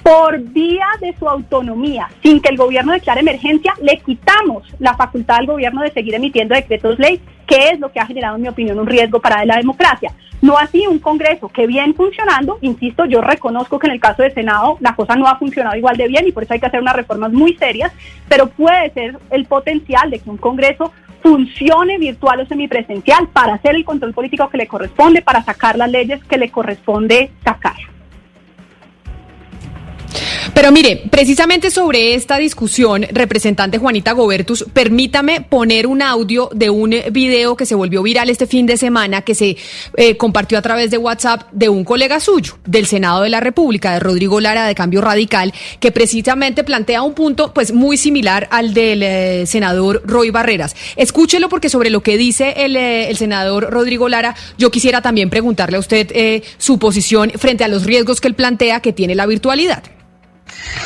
[0.03, 5.37] por vía de su autonomía, sin que el gobierno declare emergencia, le quitamos la facultad
[5.37, 8.49] al gobierno de seguir emitiendo decretos ley, que es lo que ha generado, en mi
[8.49, 10.13] opinión, un riesgo para la democracia.
[10.41, 14.33] No así un Congreso que bien funcionando, insisto, yo reconozco que en el caso del
[14.33, 16.81] Senado la cosa no ha funcionado igual de bien y por eso hay que hacer
[16.81, 17.93] unas reformas muy serias,
[18.27, 23.75] pero puede ser el potencial de que un Congreso funcione virtual o semipresencial para hacer
[23.75, 27.92] el control político que le corresponde, para sacar las leyes que le corresponde sacar.
[30.53, 36.93] Pero mire, precisamente sobre esta discusión, representante Juanita Gobertus, permítame poner un audio de un
[37.11, 39.57] video que se volvió viral este fin de semana, que se
[39.97, 43.93] eh, compartió a través de WhatsApp de un colega suyo del Senado de la República,
[43.93, 48.75] de Rodrigo Lara de Cambio Radical, que precisamente plantea un punto pues muy similar al
[48.75, 50.75] del eh, senador Roy Barreras.
[50.95, 55.31] Escúchelo porque sobre lo que dice el, eh, el senador Rodrigo Lara, yo quisiera también
[55.31, 59.25] preguntarle a usted su posición frente a los riesgos que él plantea que tiene la
[59.25, 59.83] virtualidad.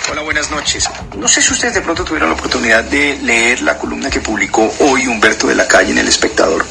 [0.10, 0.90] Hola, buenas noches.
[1.18, 4.72] No sé si ustedes de pronto tuvieron la oportunidad de leer la columna que publicó
[4.80, 6.66] hoy Humberto de la Calle en El Espectador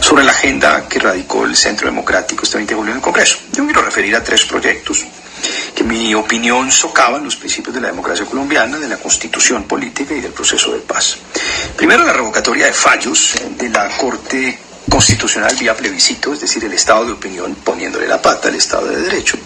[0.00, 3.38] sobre la agenda que radicó el Centro Democrático este 20 de julio en el Congreso.
[3.52, 5.04] Yo quiero referir a tres proyectos
[5.74, 10.14] que en mi opinión socavan los principios de la democracia colombiana, de la constitución política
[10.14, 11.16] y del proceso de paz.
[11.76, 14.58] Primero, la revocatoria de fallos de la Corte
[14.90, 19.02] Constitucional vía plebiscito, es decir, el estado de opinión poniéndole la pata al Estado de
[19.02, 19.38] Derecho.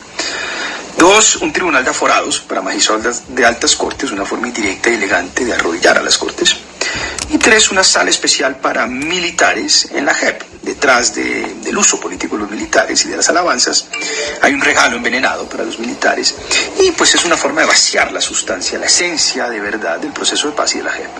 [0.97, 5.45] Dos, un tribunal de aforados para magistrados de altas cortes, una forma indirecta y elegante
[5.45, 6.57] de arrodillar a las cortes.
[7.31, 10.43] Y tres, una sala especial para militares en la JEP.
[10.63, 13.87] Detrás del uso político de los militares y de las alabanzas
[14.43, 16.35] hay un regalo envenenado para los militares.
[16.81, 20.49] Y pues es una forma de vaciar la sustancia, la esencia de verdad del proceso
[20.49, 21.11] de paz y de la JEP.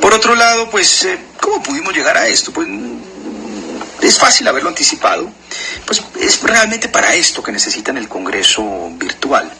[0.00, 2.52] Por otro lado, pues, eh, ¿cómo pudimos llegar a esto?
[2.52, 2.68] Pues
[4.06, 5.30] es fácil haberlo anticipado,
[5.84, 9.50] pues es realmente para esto que necesitan el Congreso virtual.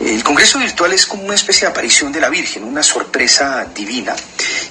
[0.00, 4.14] El Congreso virtual es como una especie de aparición de la Virgen, una sorpresa divina.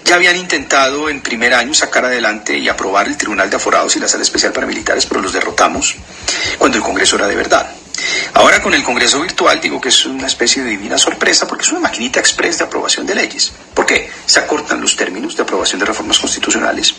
[0.03, 3.99] Ya habían intentado en primer año sacar adelante y aprobar el Tribunal de Aforados y
[3.99, 5.95] la Sala Especial para Militares, pero los derrotamos
[6.57, 7.67] cuando el Congreso era de verdad.
[8.33, 11.71] Ahora con el Congreso virtual digo que es una especie de divina sorpresa porque es
[11.71, 13.51] una maquinita express de aprobación de leyes.
[13.73, 14.09] ¿Por qué?
[14.25, 16.93] Se acortan los términos de aprobación de reformas constitucionales.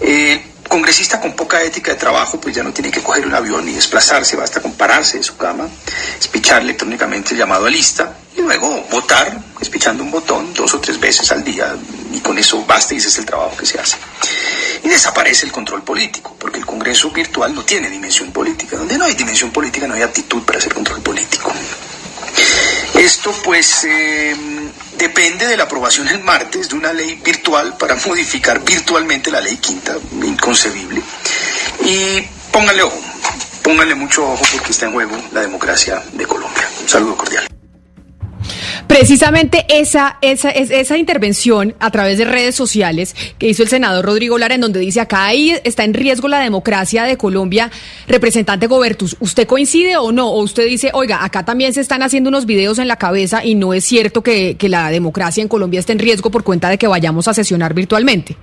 [0.00, 3.64] Eh, congresista con poca ética de trabajo, pues ya no tiene que coger un avión
[3.64, 5.68] ni desplazarse, basta con pararse de su cama,
[6.18, 10.98] espichar electrónicamente el llamado a lista y luego votar, espichando un botón dos o tres
[10.98, 11.74] veces al día
[12.12, 13.96] y con eso basta y ese es el trabajo que se hace.
[14.82, 18.76] Y desaparece el control político, porque el Congreso virtual no tiene dimensión política.
[18.76, 21.52] Donde no hay dimensión política no hay actitud para hacer control político.
[22.94, 23.84] Esto pues...
[23.84, 24.53] Eh,
[24.98, 29.56] depende de la aprobación el martes de una ley virtual para modificar virtualmente la ley
[29.56, 31.02] quinta, inconcebible.
[31.84, 33.00] Y pónganle ojo,
[33.62, 36.68] pónganle mucho ojo porque está en juego la democracia de Colombia.
[36.80, 37.53] Un saludo cordial.
[38.86, 44.38] Precisamente esa, esa, esa intervención a través de redes sociales que hizo el senador Rodrigo
[44.38, 47.70] Lara, en donde dice acá ahí está en riesgo la democracia de Colombia,
[48.06, 50.28] representante Gobertus, ¿usted coincide o no?
[50.28, 53.54] ¿O usted dice, oiga, acá también se están haciendo unos videos en la cabeza y
[53.54, 56.78] no es cierto que, que la democracia en Colombia esté en riesgo por cuenta de
[56.78, 58.36] que vayamos a sesionar virtualmente?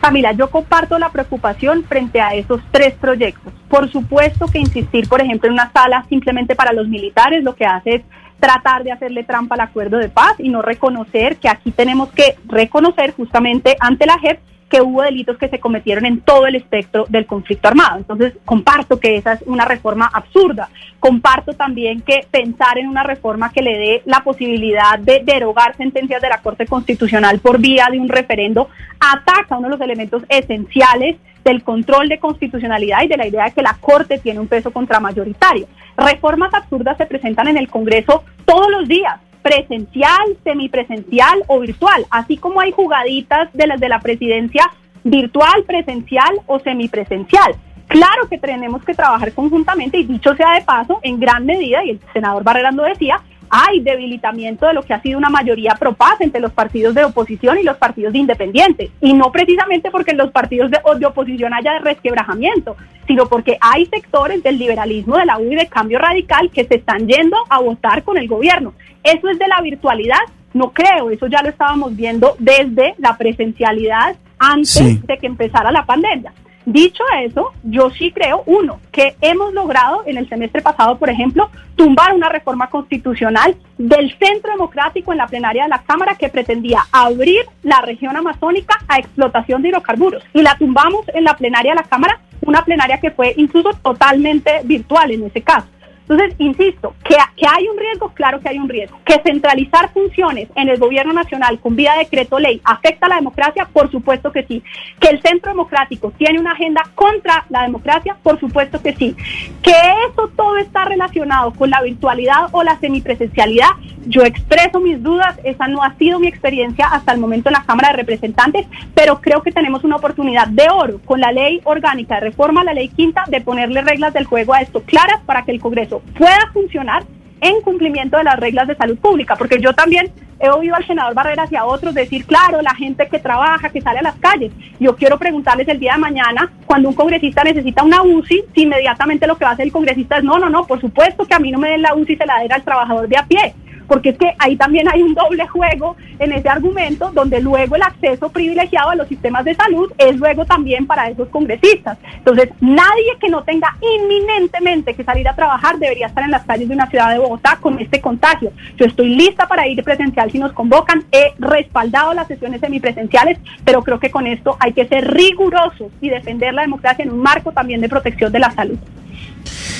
[0.00, 3.52] Camila, yo comparto la preocupación frente a esos tres proyectos.
[3.68, 7.64] Por supuesto que insistir, por ejemplo, en una sala simplemente para los militares lo que
[7.64, 8.02] hace es
[8.38, 12.36] tratar de hacerle trampa al acuerdo de paz y no reconocer que aquí tenemos que
[12.46, 17.06] reconocer justamente ante la JEP que hubo delitos que se cometieron en todo el espectro
[17.08, 17.98] del conflicto armado.
[17.98, 20.68] Entonces, comparto que esa es una reforma absurda.
[20.98, 26.20] Comparto también que pensar en una reforma que le dé la posibilidad de derogar sentencias
[26.20, 31.16] de la Corte Constitucional por vía de un referendo ataca uno de los elementos esenciales
[31.44, 34.72] del control de constitucionalidad y de la idea de que la Corte tiene un peso
[34.72, 35.68] contramayoritario.
[35.96, 42.36] Reformas absurdas se presentan en el Congreso todos los días presencial, semipresencial o virtual, así
[42.36, 44.68] como hay jugaditas de las de la presidencia
[45.04, 47.54] virtual, presencial o semipresencial.
[47.86, 51.90] Claro que tenemos que trabajar conjuntamente y dicho sea de paso, en gran medida, y
[51.90, 55.92] el senador Barrera lo decía, hay debilitamiento de lo que ha sido una mayoría pro
[55.92, 58.90] paz entre los partidos de oposición y los partidos de independientes.
[59.00, 63.86] Y no precisamente porque en los partidos de, de oposición haya resquebrajamiento, sino porque hay
[63.86, 67.60] sectores del liberalismo, de la U y de cambio radical que se están yendo a
[67.60, 68.74] votar con el gobierno.
[69.06, 70.18] Eso es de la virtualidad,
[70.52, 75.86] no creo, eso ya lo estábamos viendo desde la presencialidad antes de que empezara la
[75.86, 76.32] pandemia.
[76.64, 81.48] Dicho eso, yo sí creo, uno, que hemos logrado en el semestre pasado, por ejemplo,
[81.76, 86.80] tumbar una reforma constitucional del Centro Democrático en la plenaria de la Cámara que pretendía
[86.90, 90.24] abrir la región amazónica a explotación de hidrocarburos.
[90.34, 94.62] Y la tumbamos en la plenaria de la Cámara, una plenaria que fue incluso totalmente
[94.64, 95.68] virtual en ese caso.
[96.08, 98.98] Entonces, insisto, que, que, hay un riesgo, claro que hay un riesgo.
[99.04, 103.68] Que centralizar funciones en el gobierno nacional con vía decreto ley afecta a la democracia,
[103.72, 104.62] por supuesto que sí.
[105.00, 109.16] Que el centro democrático tiene una agenda contra la democracia, por supuesto que sí.
[109.62, 109.72] Que
[110.10, 113.70] eso todo está relacionado con la virtualidad o la semipresencialidad,
[114.06, 117.64] yo expreso mis dudas, esa no ha sido mi experiencia hasta el momento en la
[117.64, 122.16] Cámara de Representantes, pero creo que tenemos una oportunidad de oro con la ley orgánica
[122.16, 125.52] de reforma la ley quinta de ponerle reglas del juego a esto claras para que
[125.52, 127.04] el Congreso pueda funcionar
[127.40, 131.14] en cumplimiento de las reglas de salud pública, porque yo también he oído al senador
[131.14, 134.52] Barreras y a otros decir, claro, la gente que trabaja, que sale a las calles.
[134.78, 139.26] Yo quiero preguntarles el día de mañana, cuando un congresista necesita una UCI, si inmediatamente
[139.26, 141.38] lo que va a hacer el congresista es, no, no, no, por supuesto que a
[141.38, 143.54] mí no me den la UCI, se la den al trabajador de a pie
[143.86, 147.82] porque es que ahí también hay un doble juego en ese argumento, donde luego el
[147.82, 151.98] acceso privilegiado a los sistemas de salud es luego también para esos congresistas.
[152.18, 156.68] Entonces, nadie que no tenga inminentemente que salir a trabajar debería estar en las calles
[156.68, 158.52] de una ciudad de Bogotá con este contagio.
[158.76, 163.82] Yo estoy lista para ir presencial si nos convocan, he respaldado las sesiones semipresenciales, pero
[163.82, 167.52] creo que con esto hay que ser rigurosos y defender la democracia en un marco
[167.52, 168.78] también de protección de la salud.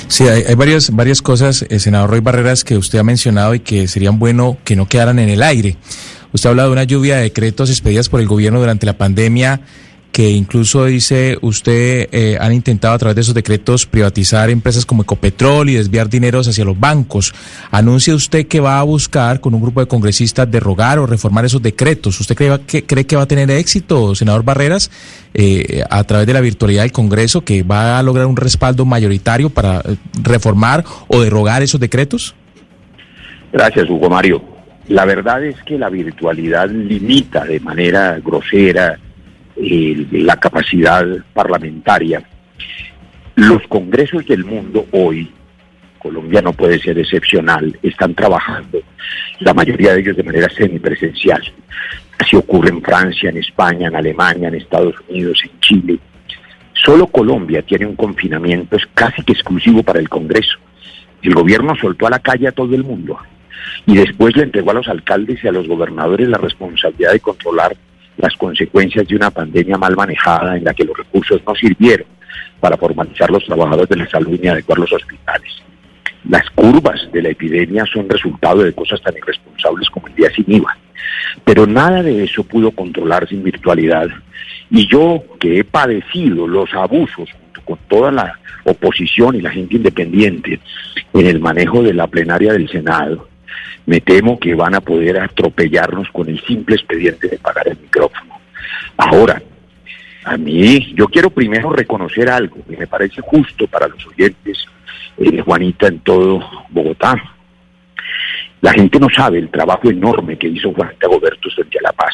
[0.07, 3.87] Sí, hay, varias, varias cosas, eh, senador Roy Barreras, que usted ha mencionado y que
[3.87, 5.75] serían bueno que no quedaran en el aire.
[6.31, 9.61] Usted ha hablado de una lluvia de decretos expedidas por el gobierno durante la pandemia
[10.17, 15.03] que incluso dice usted eh, han intentado a través de esos decretos privatizar empresas como
[15.03, 17.35] Ecopetrol y desviar dineros hacia los bancos.
[17.69, 21.61] Anuncia usted que va a buscar con un grupo de congresistas derrogar o reformar esos
[21.61, 22.19] decretos.
[22.19, 24.89] ¿Usted cree que, cree que va a tener éxito, senador Barreras,
[25.35, 29.51] eh, a través de la virtualidad del Congreso, que va a lograr un respaldo mayoritario
[29.51, 32.33] para eh, reformar o derrogar esos decretos?
[33.53, 34.41] Gracias, Hugo Mario.
[34.87, 38.97] La verdad es que la virtualidad limita de manera grosera
[39.57, 42.21] la capacidad parlamentaria.
[43.35, 45.31] Los congresos del mundo hoy,
[45.99, 48.79] Colombia no puede ser excepcional, están trabajando,
[49.39, 51.41] la mayoría de ellos de manera semipresencial.
[52.19, 55.99] Así ocurre en Francia, en España, en Alemania, en Estados Unidos, en Chile.
[56.73, 60.57] Solo Colombia tiene un confinamiento casi que exclusivo para el Congreso.
[61.21, 63.17] El gobierno soltó a la calle a todo el mundo
[63.85, 67.75] y después le entregó a los alcaldes y a los gobernadores la responsabilidad de controlar
[68.17, 72.07] las consecuencias de una pandemia mal manejada en la que los recursos no sirvieron
[72.59, 75.51] para formalizar los trabajadores de la salud ni adecuar los hospitales.
[76.29, 80.45] Las curvas de la epidemia son resultado de cosas tan irresponsables como el día sin
[80.47, 80.75] IVA.
[81.45, 84.07] Pero nada de eso pudo controlarse en virtualidad.
[84.69, 89.77] Y yo, que he padecido los abusos junto con toda la oposición y la gente
[89.77, 90.59] independiente
[91.13, 93.29] en el manejo de la plenaria del Senado,
[93.87, 98.37] me temo que van a poder atropellarnos con el simple expediente de pagar el micrófono.
[98.97, 99.41] Ahora,
[100.25, 104.65] a mí, yo quiero primero reconocer algo que me parece justo para los oyentes
[105.17, 107.15] de Juanita en todo Bogotá.
[108.59, 112.13] La gente no sabe el trabajo enorme que hizo Juanita Goberto frente a la paz.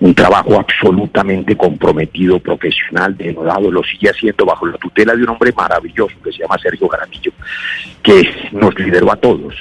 [0.00, 5.52] Un trabajo absolutamente comprometido, profesional, denodado, lo sigue haciendo bajo la tutela de un hombre
[5.52, 7.30] maravilloso que se llama Sergio Garamillo,
[8.02, 9.54] que nos lideró a todos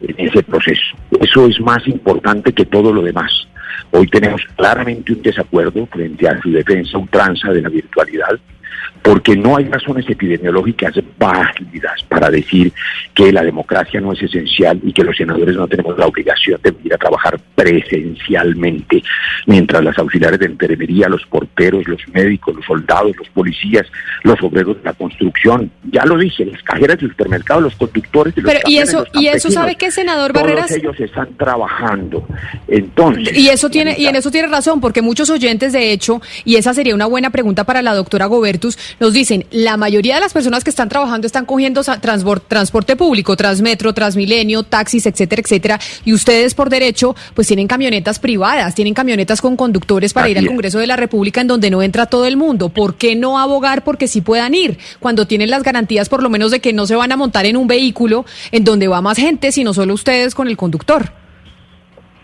[0.00, 0.96] en ese proceso.
[1.20, 3.48] Eso es más importante que todo lo demás.
[3.90, 8.38] Hoy tenemos claramente un desacuerdo frente a su defensa ultranza de la virtualidad
[9.02, 12.72] porque no hay razones epidemiológicas válidas para decir
[13.14, 16.72] que la democracia no es esencial y que los senadores no tenemos la obligación de
[16.72, 19.02] venir a trabajar presencialmente,
[19.46, 23.86] mientras las auxiliares de enfermería, los porteros, los médicos, los soldados, los policías,
[24.24, 28.42] los obreros de la construcción, ya lo dije, las cajeras de supermercados, los conductores de
[28.42, 32.26] los Pero y eso y eso sabe que senador Barreras todos ellos están trabajando.
[32.66, 36.56] Entonces, y eso tiene y en eso tiene razón, porque muchos oyentes de hecho, y
[36.56, 40.32] esa sería una buena pregunta para la doctora Gobertus, nos dicen, la mayoría de las
[40.32, 46.54] personas que están trabajando están cogiendo transporte público, Transmetro, Transmilenio, taxis, etcétera, etcétera, y ustedes
[46.54, 50.86] por derecho pues tienen camionetas privadas, tienen camionetas con conductores para ir al Congreso de
[50.86, 52.68] la República en donde no entra todo el mundo.
[52.68, 56.50] ¿Por qué no abogar porque sí puedan ir cuando tienen las garantías por lo menos
[56.50, 59.52] de que no se van a montar en un vehículo en donde va más gente,
[59.52, 61.25] sino solo ustedes con el conductor?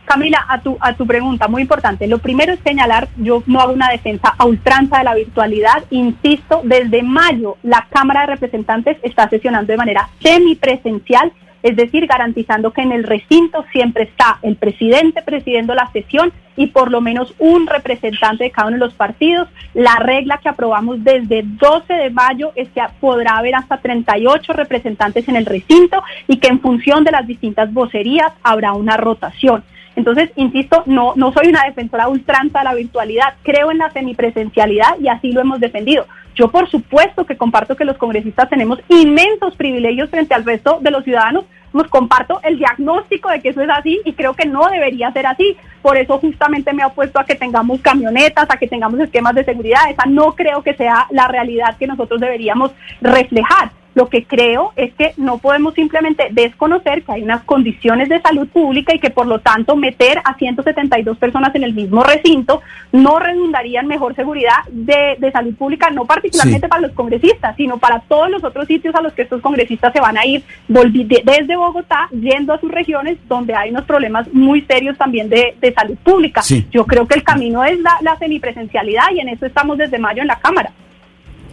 [0.04, 2.06] Camila, a tu, a tu pregunta, muy importante.
[2.06, 5.84] Lo primero es señalar, yo no hago una defensa a ultranza de la virtualidad.
[5.90, 12.72] Insisto, desde mayo la Cámara de Representantes está sesionando de manera semipresencial, es decir, garantizando
[12.72, 17.34] que en el recinto siempre está el presidente presidiendo la sesión y por lo menos
[17.38, 19.48] un representante de cada uno de los partidos.
[19.72, 25.28] La regla que aprobamos desde 12 de mayo es que podrá haber hasta 38 representantes
[25.28, 29.62] en el recinto y que en función de las distintas vocerías habrá una rotación.
[29.96, 34.98] Entonces, insisto, no, no soy una defensora ultranza de la virtualidad, creo en la semipresencialidad
[35.00, 36.06] y así lo hemos defendido.
[36.34, 40.90] Yo por supuesto que comparto que los congresistas tenemos inmensos privilegios frente al resto de
[40.90, 44.68] los ciudadanos, nos comparto el diagnóstico de que eso es así y creo que no
[44.68, 45.56] debería ser así.
[45.80, 49.44] Por eso justamente me he opuesto a que tengamos camionetas, a que tengamos esquemas de
[49.44, 49.90] seguridad.
[49.90, 53.70] Esa no creo que sea la realidad que nosotros deberíamos reflejar.
[53.94, 58.48] Lo que creo es que no podemos simplemente desconocer que hay unas condiciones de salud
[58.48, 63.18] pública y que por lo tanto meter a 172 personas en el mismo recinto no
[63.18, 68.30] redundaría en mejor seguridad de, salud pública, no particularmente para los congresistas, sino para todos
[68.30, 72.52] los otros sitios a los que estos congresistas se van a ir desde Bogotá, yendo
[72.52, 76.42] a sus regiones donde hay unos problemas muy serios también de, salud pública.
[76.70, 80.20] Yo creo que el camino es la, la semipresencialidad y en eso estamos desde mayo
[80.20, 80.70] en la Cámara.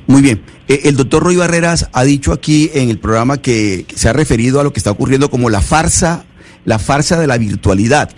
[0.10, 0.42] Muy bien.
[0.68, 4.60] Eh, el doctor Roy Barreras ha dicho aquí en el programa que, se ha referido
[4.60, 6.26] a lo que está ocurriendo como la farsa,
[6.66, 8.10] la farsa de la virtualidad.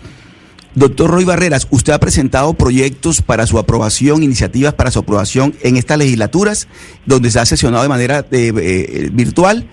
[0.74, 5.76] Doctor Roy Barreras, usted ha presentado proyectos para su aprobación, iniciativas para su aprobación en
[5.76, 6.70] estas legislaturas,
[7.06, 9.68] donde se ha sesionado de manera eh, eh, virtual.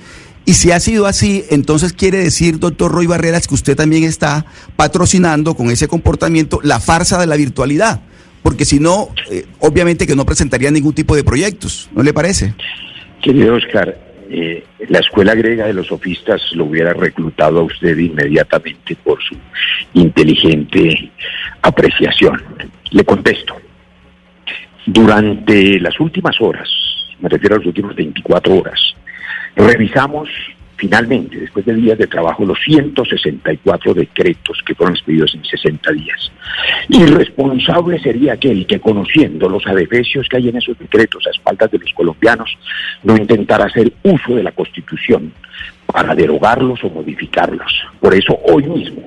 [0.44, 4.44] Y si ha sido así, entonces quiere decir, doctor Roy Barreras, que usted también está
[4.74, 8.00] patrocinando con ese comportamiento la farsa de la virtualidad
[8.48, 12.54] porque si no, eh, obviamente que no presentaría ningún tipo de proyectos, ¿no le parece?
[13.20, 13.94] Querido Oscar,
[14.30, 19.36] eh, la escuela griega de los sofistas lo hubiera reclutado a usted inmediatamente por su
[19.92, 21.10] inteligente
[21.60, 22.42] apreciación.
[22.90, 23.54] Le contesto.
[24.86, 26.70] Durante las últimas horas,
[27.20, 28.80] me refiero a las últimas 24 horas,
[29.56, 30.30] revisamos
[30.78, 36.32] finalmente, después de días de trabajo, los 164 decretos que fueron expedidos en 60 días.
[36.88, 41.78] Irresponsable sería aquel que, conociendo los adefesios que hay en esos decretos a espaldas de
[41.78, 42.56] los colombianos,
[43.02, 45.32] no intentara hacer uso de la Constitución
[45.86, 47.72] para derogarlos o modificarlos.
[48.00, 49.02] Por eso hoy mismo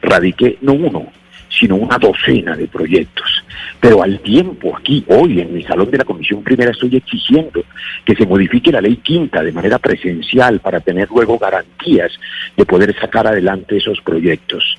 [0.00, 1.12] radiqué no uno,
[1.48, 3.44] sino una docena de proyectos.
[3.80, 7.64] Pero al tiempo, aquí, hoy, en mi salón de la Comisión Primera, estoy exigiendo
[8.04, 12.12] que se modifique la ley quinta de manera presencial para tener luego garantías
[12.56, 14.76] de poder sacar adelante esos proyectos.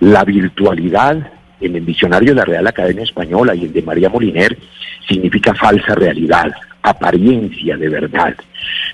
[0.00, 4.56] La virtualidad en el diccionario de la Real Academia Española y el de María Moliner
[5.06, 6.52] significa falsa realidad,
[6.82, 8.34] apariencia de verdad.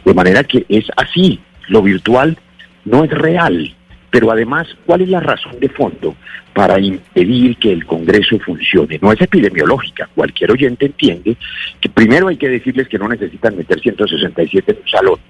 [0.05, 2.37] De manera que es así, lo virtual
[2.85, 3.76] no es real,
[4.17, 6.17] pero además, ¿cuál es la razón de fondo
[6.55, 8.99] para impedir que el Congreso funcione?
[9.03, 10.09] No es epidemiológica.
[10.15, 11.37] Cualquier oyente entiende
[11.79, 15.21] que primero hay que decirles que no necesitan meter 167 en un salón.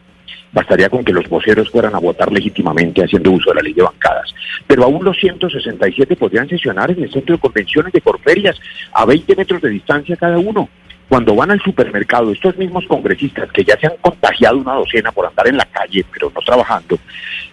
[0.53, 3.83] Bastaría con que los voceros fueran a votar legítimamente haciendo uso de la ley de
[3.83, 4.33] bancadas.
[4.69, 8.61] Pero aún los 167 podrían sesionar en el centro de convenciones de Corferias
[8.93, 10.69] a 20 metros de distancia cada uno
[11.09, 15.27] cuando van al supermercado, estos mismos congresistas que ya se han contagiado una docena por
[15.27, 16.99] andar en la calle, pero no trabajando,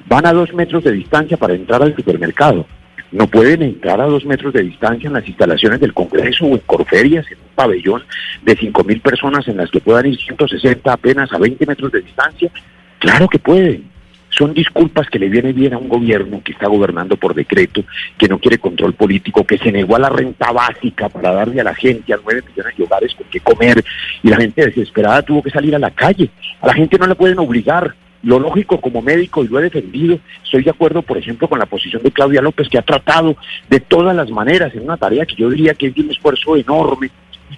[0.07, 2.65] van a dos metros de distancia para entrar al supermercado.
[3.11, 6.59] No pueden entrar a dos metros de distancia en las instalaciones del Congreso o en
[6.65, 8.03] Corferias, en un pabellón
[8.41, 12.01] de cinco mil personas en las que puedan ir 160 apenas a 20 metros de
[12.01, 12.49] distancia.
[12.97, 13.92] Claro que pueden
[14.37, 17.83] son disculpas que le viene bien a un gobierno que está gobernando por decreto,
[18.17, 21.65] que no quiere control político, que se negó a la renta básica para darle a
[21.65, 23.83] la gente, a nueve millones de hogares con qué comer,
[24.23, 26.29] y la gente desesperada tuvo que salir a la calle.
[26.61, 27.93] A la gente no le pueden obligar.
[28.23, 31.65] Lo lógico como médico, y lo he defendido, estoy de acuerdo, por ejemplo, con la
[31.65, 33.35] posición de Claudia López, que ha tratado
[33.69, 36.55] de todas las maneras, en una tarea que yo diría que es de un esfuerzo
[36.55, 37.11] enorme,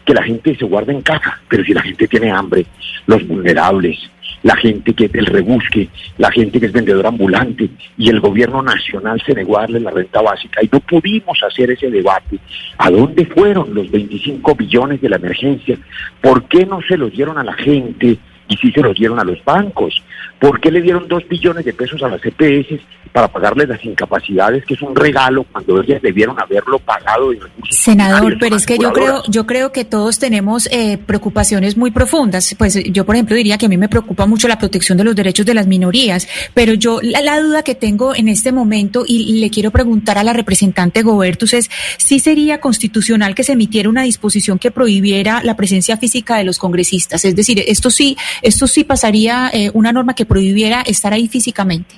[0.03, 2.65] que la gente se guarde en casa, pero si la gente tiene hambre,
[3.05, 4.09] los vulnerables,
[4.45, 5.89] la gente que es del rebusque,
[6.19, 7.67] la gente que es vendedor ambulante,
[7.97, 11.71] y el gobierno nacional se negó a darle la renta básica y no pudimos hacer
[11.71, 12.37] ese debate.
[12.77, 15.79] ¿A dónde fueron los 25 billones de la emergencia?
[16.21, 18.19] ¿Por qué no se los dieron a la gente?
[18.47, 20.03] y sí se los dieron a los bancos.
[20.39, 22.81] ¿Por qué le dieron dos billones de pesos a las EPS
[23.11, 27.31] para pagarles las incapacidades, que es un regalo cuando ellas debieron haberlo pagado?
[27.69, 32.53] Senador, pero es que yo creo, yo creo que todos tenemos eh, preocupaciones muy profundas.
[32.57, 35.15] Pues yo, por ejemplo, diría que a mí me preocupa mucho la protección de los
[35.15, 39.49] derechos de las minorías, pero yo la, duda que tengo en este momento y le
[39.49, 44.59] quiero preguntar a la representante Gobertus es si sería constitucional que se emitiera una disposición
[44.59, 47.25] que prohibiera la presencia física de los congresistas.
[47.25, 51.95] Es decir, esto sí esto sí pasaría eh, una norma que prohibiera estar ahí físicamente.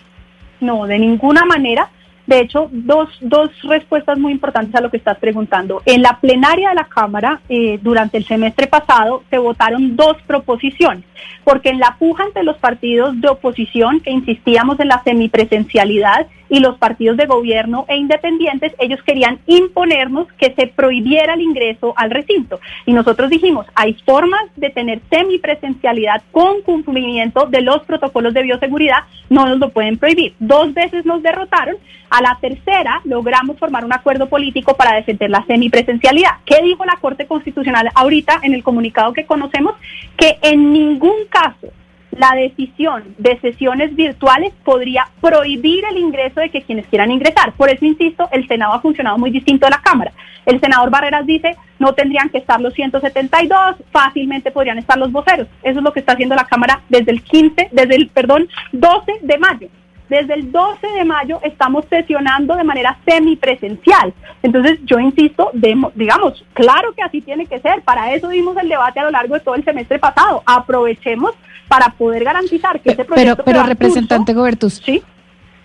[0.59, 1.89] No, de ninguna manera.
[2.25, 5.81] De hecho, dos, dos respuestas muy importantes a lo que estás preguntando.
[5.85, 11.05] En la plenaria de la Cámara, eh, durante el semestre pasado, se votaron dos proposiciones,
[11.45, 16.59] porque en la puja entre los partidos de oposición, que insistíamos en la semipresencialidad, y
[16.59, 22.11] los partidos de gobierno e independientes, ellos querían imponernos que se prohibiera el ingreso al
[22.11, 22.59] recinto.
[22.85, 29.03] Y nosotros dijimos, hay formas de tener semipresencialidad con cumplimiento de los protocolos de bioseguridad,
[29.29, 30.33] no nos lo pueden prohibir.
[30.39, 31.77] Dos veces nos derrotaron,
[32.09, 36.37] a la tercera logramos formar un acuerdo político para defender la semipresencialidad.
[36.45, 39.75] ¿Qué dijo la Corte Constitucional ahorita en el comunicado que conocemos?
[40.15, 41.67] Que en ningún caso
[42.11, 47.53] la decisión de sesiones virtuales podría prohibir el ingreso de que quienes quieran ingresar.
[47.53, 50.11] Por eso, insisto, el Senado ha funcionado muy distinto a la Cámara.
[50.45, 55.47] El senador Barreras dice, no tendrían que estar los 172, fácilmente podrían estar los voceros.
[55.61, 59.11] Eso es lo que está haciendo la Cámara desde el 15, desde el, perdón, 12
[59.23, 59.67] de mayo.
[60.07, 64.13] Desde el 12 de mayo estamos sesionando de manera semipresencial.
[64.41, 67.81] Entonces, yo insisto, digamos, claro que así tiene que ser.
[67.81, 70.43] Para eso dimos el debate a lo largo de todo el semestre pasado.
[70.45, 71.33] Aprovechemos
[71.67, 73.43] para poder garantizar que ese proyecto.
[73.43, 74.81] Pero, pero representante Gobertus.
[74.85, 75.01] Sí.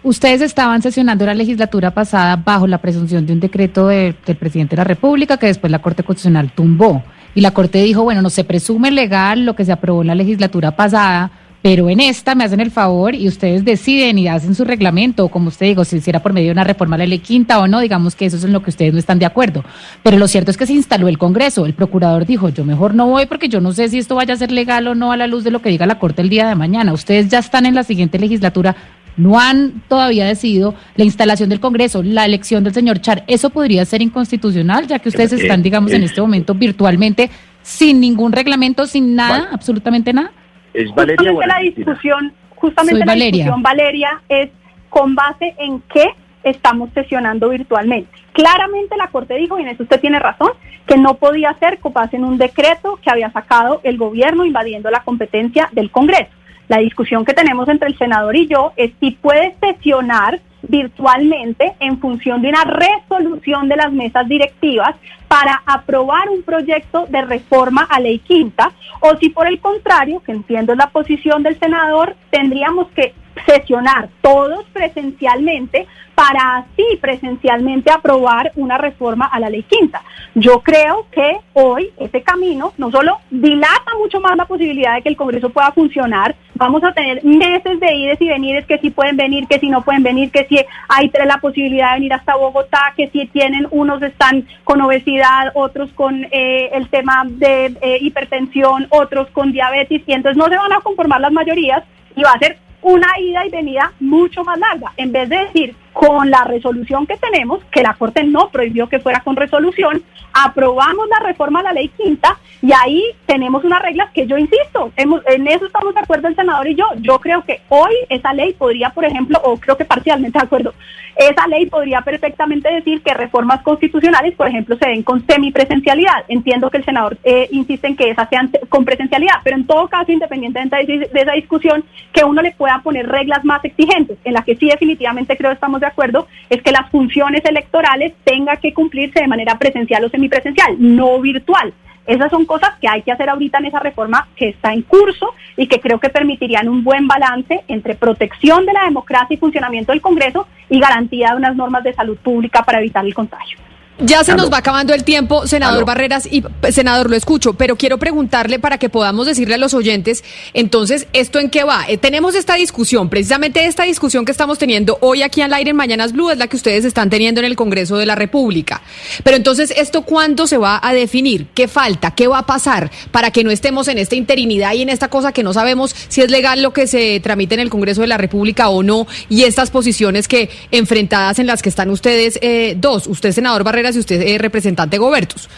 [0.05, 4.81] Ustedes estaban sesionando la legislatura pasada bajo la presunción de un decreto del presidente de
[4.81, 7.05] la República que después la Corte Constitucional tumbó.
[7.37, 10.15] Y la Corte dijo, bueno, no se presume legal lo que se aprobó en la
[10.17, 11.31] legislatura pasada,
[11.63, 15.29] pero en esta me hacen el favor y ustedes deciden y hacen su reglamento, o
[15.29, 17.69] como usted digo, si hiciera por medio de una reforma a la ley quinta o
[17.69, 19.65] no, digamos que eso es en lo que ustedes no están de acuerdo.
[20.03, 23.07] Pero lo cierto es que se instaló el Congreso, el procurador dijo, yo mejor no
[23.07, 25.29] voy porque yo no sé si esto vaya a ser legal o no a la
[25.29, 26.93] luz de lo que diga la Corte el día de mañana.
[26.93, 28.75] Ustedes ya están en la siguiente legislatura,
[29.17, 33.23] no han todavía decidido la instalación del Congreso, la elección del señor Char.
[33.29, 37.31] ¿Eso podría ser inconstitucional, ya que ustedes están, digamos, en este momento virtualmente
[37.63, 40.33] sin ningún reglamento, sin nada, absolutamente nada?
[40.75, 41.33] Es Valeria.
[41.33, 44.51] Justamente la discusión, justamente la discusión, Valeria, es
[44.89, 46.07] con base en qué
[46.45, 48.11] estamos sesionando virtualmente.
[48.33, 50.51] Claramente la Corte dijo, y en eso usted tiene razón,
[50.87, 55.03] que no podía ser copaz en un decreto que había sacado el gobierno invadiendo la
[55.03, 56.33] competencia del Congreso.
[56.69, 61.99] La discusión que tenemos entre el senador y yo es si puede sesionar virtualmente en
[61.99, 64.95] función de una resolución de las mesas directivas
[65.29, 70.33] para aprobar un proyecto de reforma a ley quinta o si por el contrario, que
[70.33, 73.15] entiendo la posición del senador, tendríamos que
[73.47, 80.03] sesionar todos presencialmente para así presencialmente aprobar una reforma a la ley quinta.
[80.35, 85.09] Yo creo que hoy ese camino no solo dilata mucho más la posibilidad de que
[85.09, 89.17] el Congreso pueda funcionar, vamos a tener meses de ides y venires que si pueden
[89.17, 92.93] venir, que si no pueden venir, que si hay la posibilidad de venir hasta Bogotá,
[92.97, 98.87] que si tienen unos están con obesidad, otros con eh, el tema de eh, hipertensión,
[98.91, 101.83] otros con diabetes y entonces no se van a conformar las mayorías
[102.15, 104.93] y va a ser una ida y venida mucho más larga.
[104.97, 109.01] En vez de decir, con la resolución que tenemos, que la Corte no prohibió que
[109.01, 114.11] fuera con resolución, aprobamos la reforma a la ley quinta y ahí tenemos unas reglas
[114.13, 116.87] que yo insisto, en eso estamos de acuerdo el senador y yo.
[117.01, 120.73] Yo creo que hoy esa ley podría, por ejemplo, o creo que parcialmente de acuerdo,
[121.17, 126.25] esa ley podría perfectamente decir que reformas constitucionales, por ejemplo, se den con semipresencialidad.
[126.29, 129.89] Entiendo que el senador eh, insiste en que esas sean con presencialidad, pero en todo
[129.89, 134.33] caso, independientemente de, de esa discusión, que uno le pueda poner reglas más exigentes, en
[134.35, 138.73] las que sí definitivamente creo estamos de acuerdo, es que las funciones electorales tengan que
[138.73, 141.73] cumplirse de manera presencial o semipresencial, no virtual.
[142.07, 145.35] Esas son cosas que hay que hacer ahorita en esa reforma que está en curso
[145.57, 149.93] y que creo que permitirían un buen balance entre protección de la democracia y funcionamiento
[149.93, 153.59] del Congreso y garantía de unas normas de salud pública para evitar el contagio.
[153.99, 157.99] Ya se nos va acabando el tiempo, senador Barreras, y senador, lo escucho, pero quiero
[157.99, 160.25] preguntarle para que podamos decirle a los oyentes,
[160.55, 161.85] entonces, ¿esto en qué va?
[161.87, 165.77] Eh, tenemos esta discusión, precisamente esta discusión que estamos teniendo hoy aquí al aire en
[165.77, 168.81] Mañanas Blue es la que ustedes están teniendo en el Congreso de la República.
[169.23, 171.49] Pero entonces, ¿esto cuándo se va a definir?
[171.55, 172.13] ¿Qué falta?
[172.13, 175.33] ¿Qué va a pasar para que no estemos en esta interinidad y en esta cosa
[175.33, 178.17] que no sabemos si es legal lo que se tramite en el Congreso de la
[178.17, 179.07] República o no?
[179.29, 183.82] Y estas posiciones que enfrentadas en las que están ustedes eh, dos, usted, senador Barreras,
[183.91, 185.49] si usted es representante Gobertus.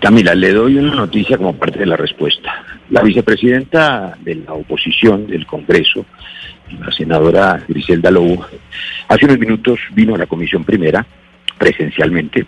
[0.00, 2.64] Camila, le doy una noticia como parte de la respuesta.
[2.90, 6.06] La vicepresidenta de la oposición del Congreso,
[6.78, 8.46] la senadora Griselda Lobo,
[9.08, 11.04] hace unos minutos vino a la comisión primera
[11.58, 12.46] presencialmente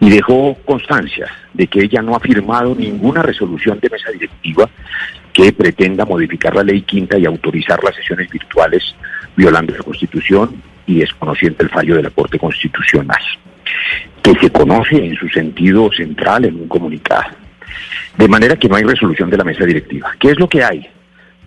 [0.00, 4.70] y dejó constancia de que ella no ha firmado ninguna resolución de mesa directiva
[5.32, 8.94] que pretenda modificar la ley quinta y autorizar las sesiones virtuales
[9.36, 13.20] violando la Constitución y desconociendo el fallo de la Corte Constitucional
[14.22, 17.30] que se conoce en su sentido central en un comunicado.
[18.16, 20.12] De manera que no hay resolución de la mesa directiva.
[20.18, 20.86] ¿Qué es lo que hay?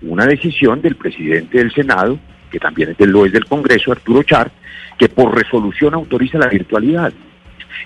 [0.01, 2.17] Una decisión del presidente del Senado,
[2.49, 4.51] que también es del, lo es del Congreso, Arturo Char,
[4.97, 7.13] que por resolución autoriza la virtualidad.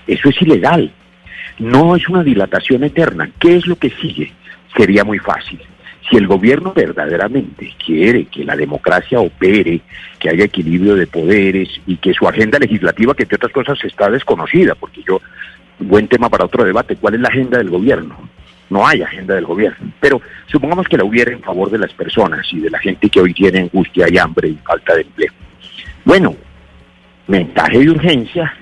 [0.06, 0.92] Eso es ilegal.
[1.58, 3.30] No es una dilatación eterna.
[3.38, 4.32] ¿Qué es lo que sigue?
[4.76, 5.60] Sería muy fácil
[6.08, 9.80] si el gobierno verdaderamente quiere que la democracia opere,
[10.18, 14.10] que haya equilibrio de poderes y que su agenda legislativa, que entre otras cosas está
[14.10, 15.20] desconocida, porque yo,
[15.78, 18.16] buen tema para otro debate, ¿cuál es la agenda del gobierno?
[18.68, 22.46] No hay agenda del gobierno, pero supongamos que la hubiera en favor de las personas
[22.52, 25.32] y de la gente que hoy tiene angustia y hambre y falta de empleo.
[26.04, 26.36] Bueno,
[27.28, 28.54] mensaje de urgencia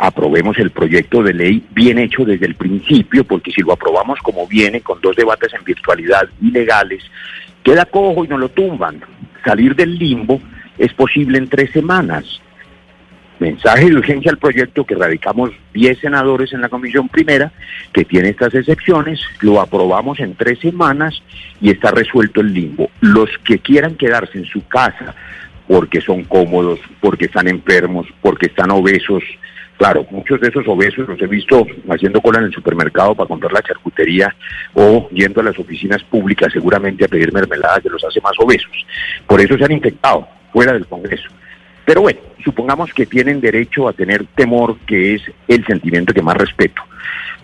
[0.00, 4.46] aprobemos el proyecto de ley bien hecho desde el principio, porque si lo aprobamos como
[4.46, 7.02] viene, con dos debates en virtualidad ilegales,
[7.62, 9.02] queda cojo y no lo tumban.
[9.44, 10.40] Salir del limbo
[10.78, 12.40] es posible en tres semanas.
[13.40, 17.52] Mensaje de urgencia al proyecto que radicamos 10 senadores en la comisión primera,
[17.92, 21.22] que tiene estas excepciones, lo aprobamos en tres semanas
[21.60, 22.90] y está resuelto el limbo.
[23.00, 25.14] Los que quieran quedarse en su casa
[25.68, 29.22] porque son cómodos, porque están enfermos, porque están obesos,
[29.80, 33.50] Claro, muchos de esos obesos los he visto haciendo cola en el supermercado para comprar
[33.50, 34.36] la charcutería
[34.74, 38.86] o yendo a las oficinas públicas seguramente a pedir mermeladas que los hace más obesos.
[39.26, 41.30] Por eso se han infectado fuera del Congreso.
[41.86, 46.36] Pero bueno, supongamos que tienen derecho a tener temor, que es el sentimiento que más
[46.36, 46.82] respeto.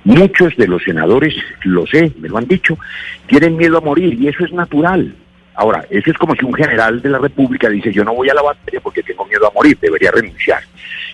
[0.04, 1.34] Muchos de los senadores,
[1.64, 2.76] lo sé, me lo han dicho,
[3.28, 5.14] tienen miedo a morir y eso es natural.
[5.56, 8.34] Ahora, eso es como si un general de la República dice, yo no voy a
[8.34, 10.62] la batalla porque tengo miedo a morir, debería renunciar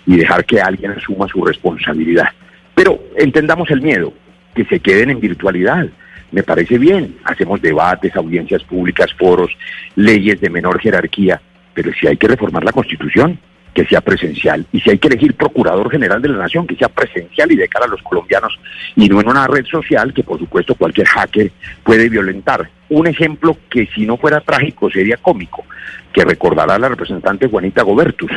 [0.05, 2.28] y dejar que alguien asuma su responsabilidad.
[2.74, 4.12] Pero entendamos el miedo,
[4.55, 5.86] que se queden en virtualidad.
[6.32, 9.51] Me parece bien, hacemos debates, audiencias públicas, foros,
[9.95, 11.40] leyes de menor jerarquía,
[11.72, 13.38] pero si hay que reformar la Constitución,
[13.75, 14.66] que sea presencial.
[14.73, 17.68] Y si hay que elegir procurador general de la nación, que sea presencial y de
[17.68, 18.59] cara a los colombianos,
[18.97, 21.51] y no en una red social que por supuesto cualquier hacker
[21.83, 22.68] puede violentar.
[22.89, 25.64] Un ejemplo que si no fuera trágico sería cómico,
[26.12, 28.31] que recordará la representante Juanita Gobertus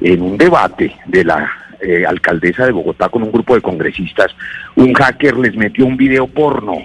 [0.00, 1.50] en un debate de la
[1.80, 4.34] eh, alcaldesa de Bogotá con un grupo de congresistas,
[4.74, 6.76] un hacker les metió un video porno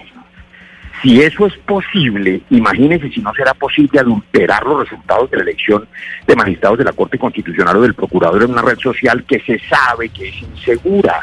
[1.02, 5.88] si eso es posible, imagínense si no será posible adulterar los resultados de la elección
[6.28, 9.60] de magistrados de la Corte Constitucional o del Procurador en una red social que se
[9.68, 11.22] sabe que es insegura.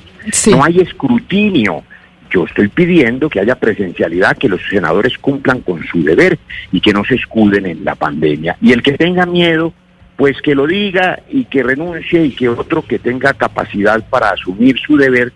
[0.51, 1.85] No hay escrutinio.
[2.31, 6.39] Yo estoy pidiendo que haya presencialidad, que los senadores cumplan con su deber
[6.72, 8.57] y que no se escuden en la pandemia.
[8.61, 9.72] Y el que tenga miedo,
[10.16, 14.76] pues que lo diga y que renuncie y que otro que tenga capacidad para asumir
[14.79, 15.33] su deber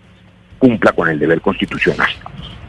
[0.59, 2.09] cumpla con el deber constitucional.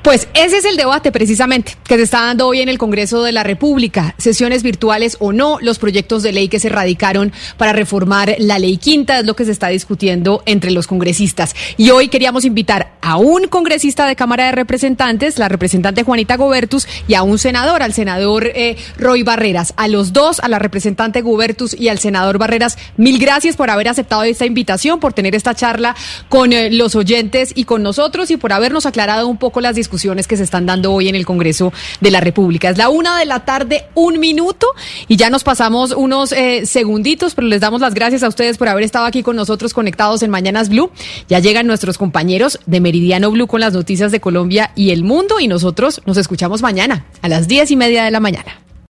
[0.05, 3.33] Pues ese es el debate precisamente que se está dando hoy en el Congreso de
[3.33, 4.15] la República.
[4.19, 8.77] Sesiones virtuales o no, los proyectos de ley que se radicaron para reformar la ley
[8.77, 11.57] quinta es lo que se está discutiendo entre los congresistas.
[11.79, 16.87] Y hoy queríamos invitar a un congresista de Cámara de Representantes, la representante Juanita Gobertus,
[17.09, 19.73] y a un senador, al senador eh, Roy Barreras.
[19.79, 23.89] A los dos, a la representante Gobertus y al senador Barreras, mil gracias por haber
[23.89, 25.97] aceptado esta invitación, por tener esta charla
[26.29, 30.27] con eh, los oyentes y con nosotros y por habernos aclarado un poco las discusiones
[30.27, 32.69] que se están dando hoy en el Congreso de la República.
[32.69, 34.67] Es la una de la tarde, un minuto,
[35.07, 38.69] y ya nos pasamos unos eh, segunditos, pero les damos las gracias a ustedes por
[38.69, 40.91] haber estado aquí con nosotros conectados en Mañanas Blue.
[41.29, 45.39] Ya llegan nuestros compañeros de Meridiano Blue con las noticias de Colombia y el mundo,
[45.39, 48.65] y nosotros nos escuchamos mañana a las diez y media de la mañana.